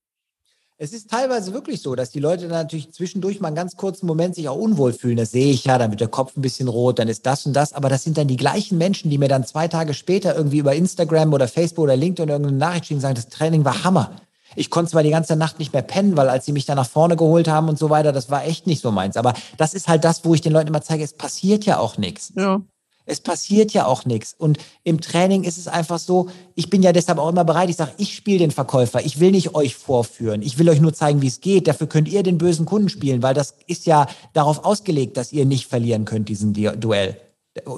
[0.84, 4.08] Es ist teilweise wirklich so, dass die Leute dann natürlich zwischendurch mal einen ganz kurzen
[4.08, 5.18] Moment sich auch unwohl fühlen.
[5.18, 7.54] Das sehe ich ja, dann wird der Kopf ein bisschen rot, dann ist das und
[7.54, 7.74] das.
[7.74, 10.74] Aber das sind dann die gleichen Menschen, die mir dann zwei Tage später irgendwie über
[10.74, 14.16] Instagram oder Facebook oder LinkedIn irgendeine Nachricht schicken und sagen, das Training war Hammer.
[14.56, 16.90] Ich konnte zwar die ganze Nacht nicht mehr pennen, weil als sie mich dann nach
[16.90, 19.18] vorne geholt haben und so weiter, das war echt nicht so meins.
[19.18, 21.98] Aber das ist halt das, wo ich den Leuten immer zeige, es passiert ja auch
[21.98, 22.34] nichts.
[22.36, 22.62] Ja.
[23.06, 24.34] Es passiert ja auch nichts.
[24.38, 27.76] Und im Training ist es einfach so, ich bin ja deshalb auch immer bereit, ich
[27.76, 31.22] sage, ich spiele den Verkäufer, ich will nicht euch vorführen, ich will euch nur zeigen,
[31.22, 31.68] wie es geht.
[31.68, 35.46] Dafür könnt ihr den bösen Kunden spielen, weil das ist ja darauf ausgelegt, dass ihr
[35.46, 37.18] nicht verlieren könnt, diesen Duell.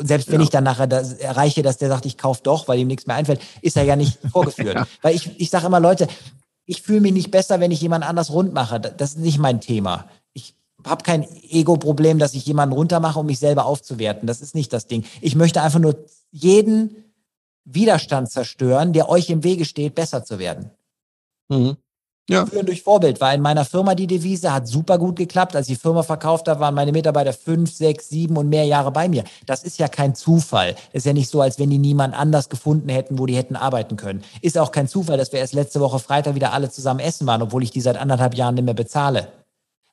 [0.01, 0.43] Selbst wenn ja.
[0.43, 3.15] ich dann nachher das erreiche, dass der sagt, ich kaufe doch, weil ihm nichts mehr
[3.15, 4.75] einfällt, ist er ja nicht vorgeführt.
[4.75, 4.87] ja.
[5.01, 6.07] Weil ich, ich sage immer, Leute,
[6.65, 8.79] ich fühle mich nicht besser, wenn ich jemand anders rund mache.
[8.79, 10.07] Das ist nicht mein Thema
[10.85, 14.27] habe kein Ego-Problem, dass ich jemanden runtermache, um mich selber aufzuwerten.
[14.27, 15.05] Das ist nicht das Ding.
[15.21, 15.95] Ich möchte einfach nur
[16.31, 16.95] jeden
[17.65, 20.71] Widerstand zerstören, der euch im Wege steht, besser zu werden.
[21.49, 21.77] Mhm.
[22.29, 22.45] Ja.
[22.45, 25.55] Führen durch Vorbild war in meiner Firma die Devise, hat super gut geklappt.
[25.55, 28.91] Als ich die Firma verkauft habe, waren meine Mitarbeiter fünf, sechs, sieben und mehr Jahre
[28.91, 29.25] bei mir.
[29.45, 30.75] Das ist ja kein Zufall.
[30.93, 33.97] ist ja nicht so, als wenn die niemand anders gefunden hätten, wo die hätten arbeiten
[33.97, 34.23] können.
[34.41, 37.41] Ist auch kein Zufall, dass wir erst letzte Woche Freitag wieder alle zusammen essen waren,
[37.41, 39.27] obwohl ich die seit anderthalb Jahren nicht mehr bezahle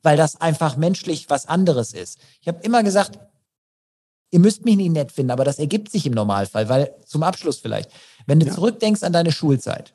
[0.03, 2.19] weil das einfach menschlich was anderes ist.
[2.41, 3.19] Ich habe immer gesagt,
[4.31, 7.59] ihr müsst mich nicht nett finden, aber das ergibt sich im Normalfall, weil zum Abschluss
[7.59, 7.91] vielleicht,
[8.27, 8.55] wenn du ja.
[8.55, 9.95] zurückdenkst an deine Schulzeit,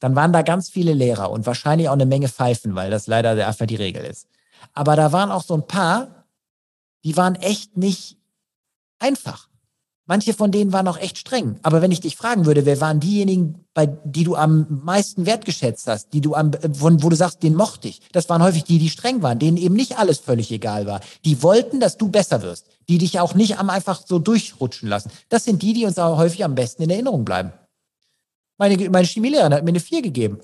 [0.00, 3.46] dann waren da ganz viele Lehrer und wahrscheinlich auch eine Menge Pfeifen, weil das leider
[3.46, 4.26] einfach die Regel ist.
[4.74, 6.26] Aber da waren auch so ein paar,
[7.04, 8.16] die waren echt nicht
[8.98, 9.48] einfach.
[10.06, 11.60] Manche von denen waren auch echt streng.
[11.62, 15.86] Aber wenn ich dich fragen würde, wer waren diejenigen, bei die du am meisten wertgeschätzt
[15.86, 18.00] hast, die du am, von, wo du sagst, den mochte ich?
[18.10, 21.00] Das waren häufig die, die streng waren, denen eben nicht alles völlig egal war.
[21.24, 22.66] Die wollten, dass du besser wirst.
[22.88, 25.12] Die dich auch nicht am einfach so durchrutschen lassen.
[25.28, 27.52] Das sind die, die uns auch häufig am besten in Erinnerung bleiben.
[28.60, 30.38] Meine, meine Chemielehrerin hat mir eine vier gegeben.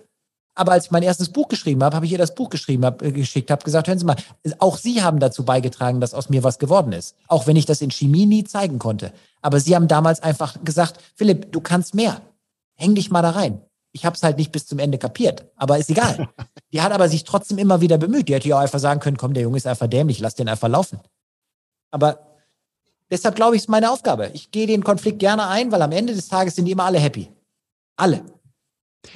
[0.55, 3.03] Aber als ich mein erstes Buch geschrieben habe, habe ich ihr das Buch geschrieben, hab,
[3.03, 4.17] äh, geschickt, habe gesagt, hören Sie mal,
[4.59, 7.15] auch Sie haben dazu beigetragen, dass aus mir was geworden ist.
[7.29, 9.13] Auch wenn ich das in Chemie nie zeigen konnte.
[9.43, 12.23] Aber Sie haben damals einfach gesagt, Philipp, du kannst mehr.
[12.77, 13.61] Häng dich mal da rein.
[13.93, 16.31] Ich habe es halt nicht bis zum Ende kapiert, aber ist egal.
[16.73, 18.31] Die hat aber sich trotzdem immer wieder bemüht.
[18.31, 20.49] Die hätte ja auch einfach sagen können, komm, der Junge ist einfach dämlich, lass den
[20.49, 21.01] einfach laufen.
[21.91, 22.19] Aber
[23.11, 24.31] deshalb glaube ich, ist meine Aufgabe.
[24.33, 26.99] Ich gehe den Konflikt gerne ein, weil am Ende des Tages sind die immer alle
[26.99, 27.31] happy.
[27.97, 28.25] Alle.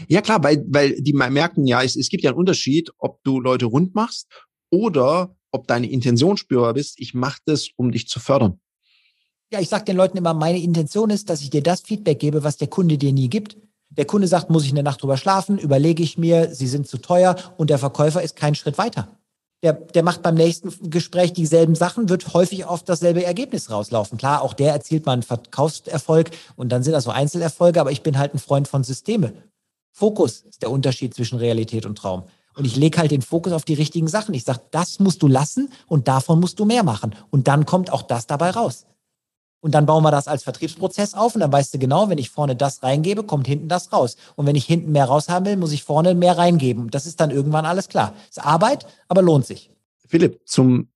[0.09, 3.41] Ja, klar, weil, weil die merken ja, es, es gibt ja einen Unterschied, ob du
[3.41, 4.29] Leute rund machst
[4.71, 8.61] oder ob deine Intention spürbar bist, ich mache das, um dich zu fördern.
[9.53, 12.45] Ja, ich sage den Leuten immer, meine Intention ist, dass ich dir das Feedback gebe,
[12.45, 13.57] was der Kunde dir nie gibt.
[13.89, 16.99] Der Kunde sagt, muss ich eine Nacht drüber schlafen, überlege ich mir, sie sind zu
[16.99, 19.20] teuer und der Verkäufer ist keinen Schritt weiter.
[19.63, 24.17] Der, der macht beim nächsten Gespräch dieselben Sachen, wird häufig auf dasselbe Ergebnis rauslaufen.
[24.17, 28.03] Klar, auch der erzielt mal einen Verkaufserfolg und dann sind das so Einzelerfolge, aber ich
[28.03, 29.35] bin halt ein Freund von Systeme.
[29.93, 32.25] Fokus ist der Unterschied zwischen Realität und Traum.
[32.57, 34.35] Und ich lege halt den Fokus auf die richtigen Sachen.
[34.35, 37.15] Ich sage, das musst du lassen und davon musst du mehr machen.
[37.31, 38.87] Und dann kommt auch das dabei raus.
[39.61, 42.31] Und dann bauen wir das als Vertriebsprozess auf und dann weißt du genau, wenn ich
[42.31, 44.17] vorne das reingebe, kommt hinten das raus.
[44.37, 46.91] Und wenn ich hinten mehr raushaben will, muss ich vorne mehr reingeben.
[46.91, 48.15] Das ist dann irgendwann alles klar.
[48.29, 49.71] Ist Arbeit, aber lohnt sich.
[50.09, 50.89] Philipp, zum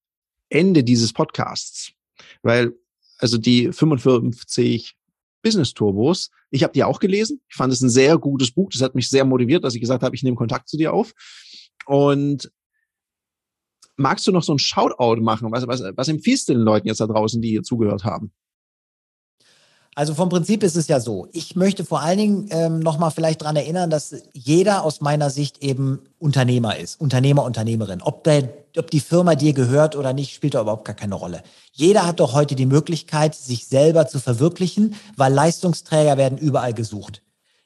[0.49, 1.93] Ende dieses Podcasts,
[2.43, 2.73] weil
[3.19, 4.97] also die 55
[5.43, 6.31] Business Turbos.
[6.51, 7.41] Ich habe die auch gelesen.
[7.49, 8.71] Ich fand es ein sehr gutes Buch.
[8.73, 11.13] Das hat mich sehr motiviert, dass ich gesagt habe, ich nehme Kontakt zu dir auf.
[11.87, 12.51] Und
[13.97, 15.53] magst du noch so ein Shoutout machen?
[15.53, 18.33] Was, was, was empfiehlst du den Leuten jetzt da draußen, die hier zugehört haben?
[19.95, 21.29] Also vom Prinzip ist es ja so.
[21.33, 25.63] Ich möchte vor allen Dingen ähm, nochmal vielleicht daran erinnern, dass jeder aus meiner Sicht
[25.63, 28.03] eben Unternehmer ist, Unternehmer, Unternehmerin.
[28.03, 31.43] Ob, der, ob die Firma dir gehört oder nicht, spielt da überhaupt gar keine Rolle.
[31.73, 37.23] Jeder hat doch heute die Möglichkeit, sich selber zu verwirklichen, weil Leistungsträger werden überall gesucht.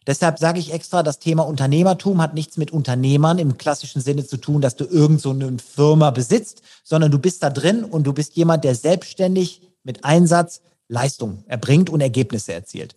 [0.07, 4.39] Deshalb sage ich extra, das Thema Unternehmertum hat nichts mit Unternehmern im klassischen Sinne zu
[4.39, 8.15] tun, dass du irgend so eine Firma besitzt, sondern du bist da drin und du
[8.15, 12.95] bist jemand, der selbstständig mit Einsatz Leistung erbringt und Ergebnisse erzielt.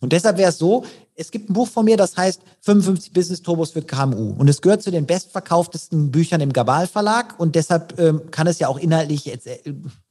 [0.00, 0.84] Und deshalb wäre es so,
[1.14, 4.34] es gibt ein Buch von mir, das heißt 55 Business Turbos für KMU.
[4.38, 7.38] Und es gehört zu den bestverkauftesten Büchern im Gabal Verlag.
[7.38, 9.58] Und deshalb ähm, kann es ja auch inhaltlich jetzt äh,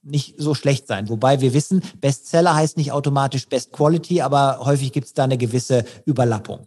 [0.03, 1.09] nicht so schlecht sein.
[1.09, 5.39] Wobei wir wissen, Bestseller heißt nicht automatisch Best Quality, aber häufig gibt es da eine
[5.39, 6.65] gewisse Überlappung.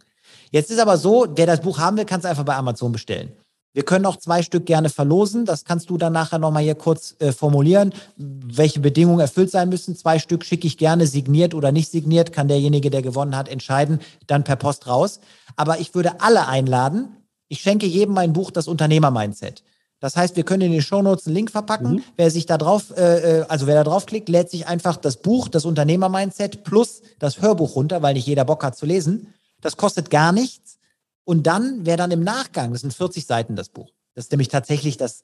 [0.51, 3.31] Jetzt ist aber so, wer das Buch haben will, kann es einfach bei Amazon bestellen.
[3.73, 5.45] Wir können auch zwei Stück gerne verlosen.
[5.45, 9.95] Das kannst du dann nachher nochmal hier kurz äh, formulieren, welche Bedingungen erfüllt sein müssen.
[9.95, 13.99] Zwei Stück schicke ich gerne signiert oder nicht signiert, kann derjenige, der gewonnen hat, entscheiden,
[14.27, 15.19] dann per Post raus.
[15.55, 17.17] Aber ich würde alle einladen.
[17.47, 19.63] Ich schenke jedem mein Buch, das Unternehmer-Mindset.
[19.99, 21.93] Das heißt, wir können in den Shownotes einen Link verpacken.
[21.93, 22.03] Mhm.
[22.17, 25.47] Wer sich da drauf, äh, äh, also wer da draufklickt, lädt sich einfach das Buch,
[25.47, 29.33] das Unternehmer-Mindset plus das Hörbuch runter, weil nicht jeder Bock hat zu lesen.
[29.61, 30.62] Das kostet gar nichts.
[31.25, 33.91] Und dann wäre dann im Nachgang, das sind 40 Seiten das Buch.
[34.15, 35.23] Das ist nämlich tatsächlich das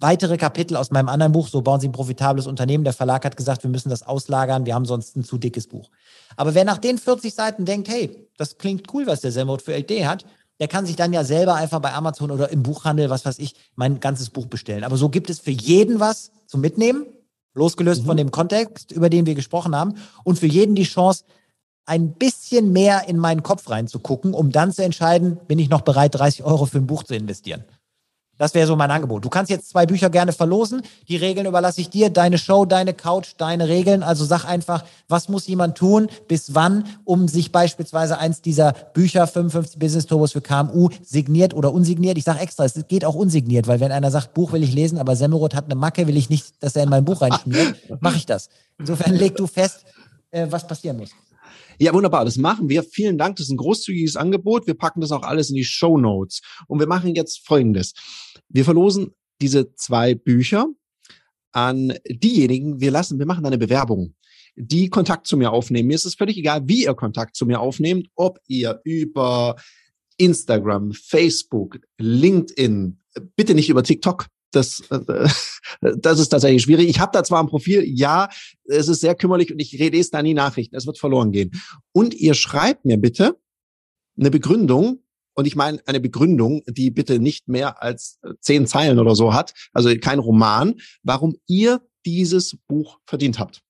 [0.00, 2.84] weitere Kapitel aus meinem anderen Buch, so bauen Sie ein profitables Unternehmen.
[2.84, 5.90] Der Verlag hat gesagt, wir müssen das auslagern, wir haben sonst ein zu dickes Buch.
[6.36, 9.76] Aber wer nach den 40 Seiten denkt, hey, das klingt cool, was der Selmut für
[9.76, 10.24] Idee hat,
[10.60, 13.54] der kann sich dann ja selber einfach bei Amazon oder im Buchhandel, was weiß ich,
[13.76, 14.84] mein ganzes Buch bestellen.
[14.84, 17.06] Aber so gibt es für jeden was zum Mitnehmen,
[17.54, 18.06] losgelöst mhm.
[18.06, 21.24] von dem Kontext, über den wir gesprochen haben, und für jeden die Chance,
[21.88, 26.14] ein bisschen mehr in meinen Kopf reinzugucken, um dann zu entscheiden, bin ich noch bereit,
[26.14, 27.64] 30 Euro für ein Buch zu investieren.
[28.36, 29.24] Das wäre so mein Angebot.
[29.24, 30.82] Du kannst jetzt zwei Bücher gerne verlosen.
[31.08, 32.08] Die Regeln überlasse ich dir.
[32.08, 34.04] Deine Show, deine Couch, deine Regeln.
[34.04, 39.26] Also sag einfach, was muss jemand tun, bis wann, um sich beispielsweise eins dieser Bücher,
[39.26, 42.16] 55 Business Turbos für KMU, signiert oder unsigniert.
[42.16, 44.98] Ich sage extra, es geht auch unsigniert, weil wenn einer sagt, Buch will ich lesen,
[44.98, 48.18] aber Semmelrot hat eine Macke, will ich nicht, dass er in mein Buch reinschmiert, mache
[48.18, 48.50] ich das.
[48.78, 49.84] Insofern leg du fest,
[50.30, 51.10] äh, was passieren muss.
[51.80, 52.24] Ja, wunderbar.
[52.24, 52.82] Das machen wir.
[52.82, 53.36] Vielen Dank.
[53.36, 54.66] Das ist ein großzügiges Angebot.
[54.66, 56.40] Wir packen das auch alles in die Show Notes.
[56.66, 57.94] Und wir machen jetzt Folgendes.
[58.48, 60.66] Wir verlosen diese zwei Bücher
[61.52, 64.14] an diejenigen, wir lassen, wir machen eine Bewerbung,
[64.56, 65.88] die Kontakt zu mir aufnehmen.
[65.88, 69.56] Mir ist es völlig egal, wie ihr Kontakt zu mir aufnehmt, ob ihr über
[70.16, 72.98] Instagram, Facebook, LinkedIn,
[73.36, 75.28] bitte nicht über TikTok, das, äh,
[75.96, 76.88] das ist tatsächlich schwierig.
[76.88, 78.28] Ich habe da zwar ein Profil, ja,
[78.64, 80.76] es ist sehr kümmerlich und ich rede es da nie Nachrichten.
[80.76, 81.50] Es wird verloren gehen.
[81.92, 83.38] Und ihr schreibt mir bitte
[84.18, 85.02] eine Begründung,
[85.34, 89.54] und ich meine eine Begründung, die bitte nicht mehr als zehn Zeilen oder so hat,
[89.72, 90.74] also kein Roman,
[91.04, 93.62] warum ihr dieses Buch verdient habt.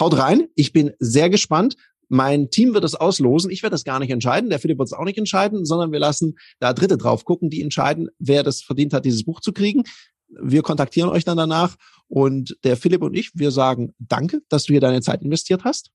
[0.00, 1.76] Haut rein, ich bin sehr gespannt.
[2.08, 3.50] Mein Team wird es auslosen.
[3.50, 4.50] Ich werde das gar nicht entscheiden.
[4.50, 7.62] Der Philipp wird es auch nicht entscheiden, sondern wir lassen da Dritte drauf gucken, die
[7.62, 9.84] entscheiden, wer das verdient hat, dieses Buch zu kriegen.
[10.28, 14.72] Wir kontaktieren euch dann danach und der Philipp und ich, wir sagen Danke, dass du
[14.72, 15.90] hier deine Zeit investiert hast.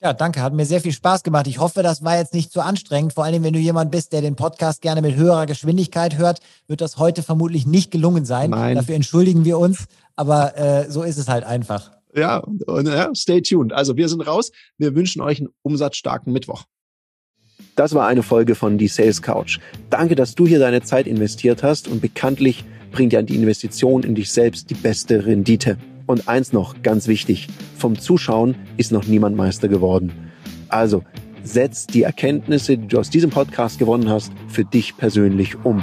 [0.00, 0.42] Ja, danke.
[0.42, 1.48] Hat mir sehr viel Spaß gemacht.
[1.48, 3.14] Ich hoffe, das war jetzt nicht zu anstrengend.
[3.14, 6.38] Vor allem, wenn du jemand bist, der den Podcast gerne mit höherer Geschwindigkeit hört,
[6.68, 8.50] wird das heute vermutlich nicht gelungen sein.
[8.50, 8.76] Nein.
[8.76, 9.86] Dafür entschuldigen wir uns.
[10.14, 11.97] Aber äh, so ist es halt einfach.
[12.14, 13.72] Ja, und, ja, stay tuned.
[13.72, 14.50] Also wir sind raus.
[14.78, 16.64] Wir wünschen euch einen umsatzstarken Mittwoch.
[17.76, 19.58] Das war eine Folge von Die Sales Couch.
[19.90, 24.14] Danke, dass du hier deine Zeit investiert hast und bekanntlich bringt ja die Investition in
[24.14, 25.78] dich selbst die beste Rendite.
[26.06, 30.12] Und eins noch, ganz wichtig, vom Zuschauen ist noch niemand Meister geworden.
[30.68, 31.04] Also
[31.44, 35.82] setz die Erkenntnisse, die du aus diesem Podcast gewonnen hast, für dich persönlich um.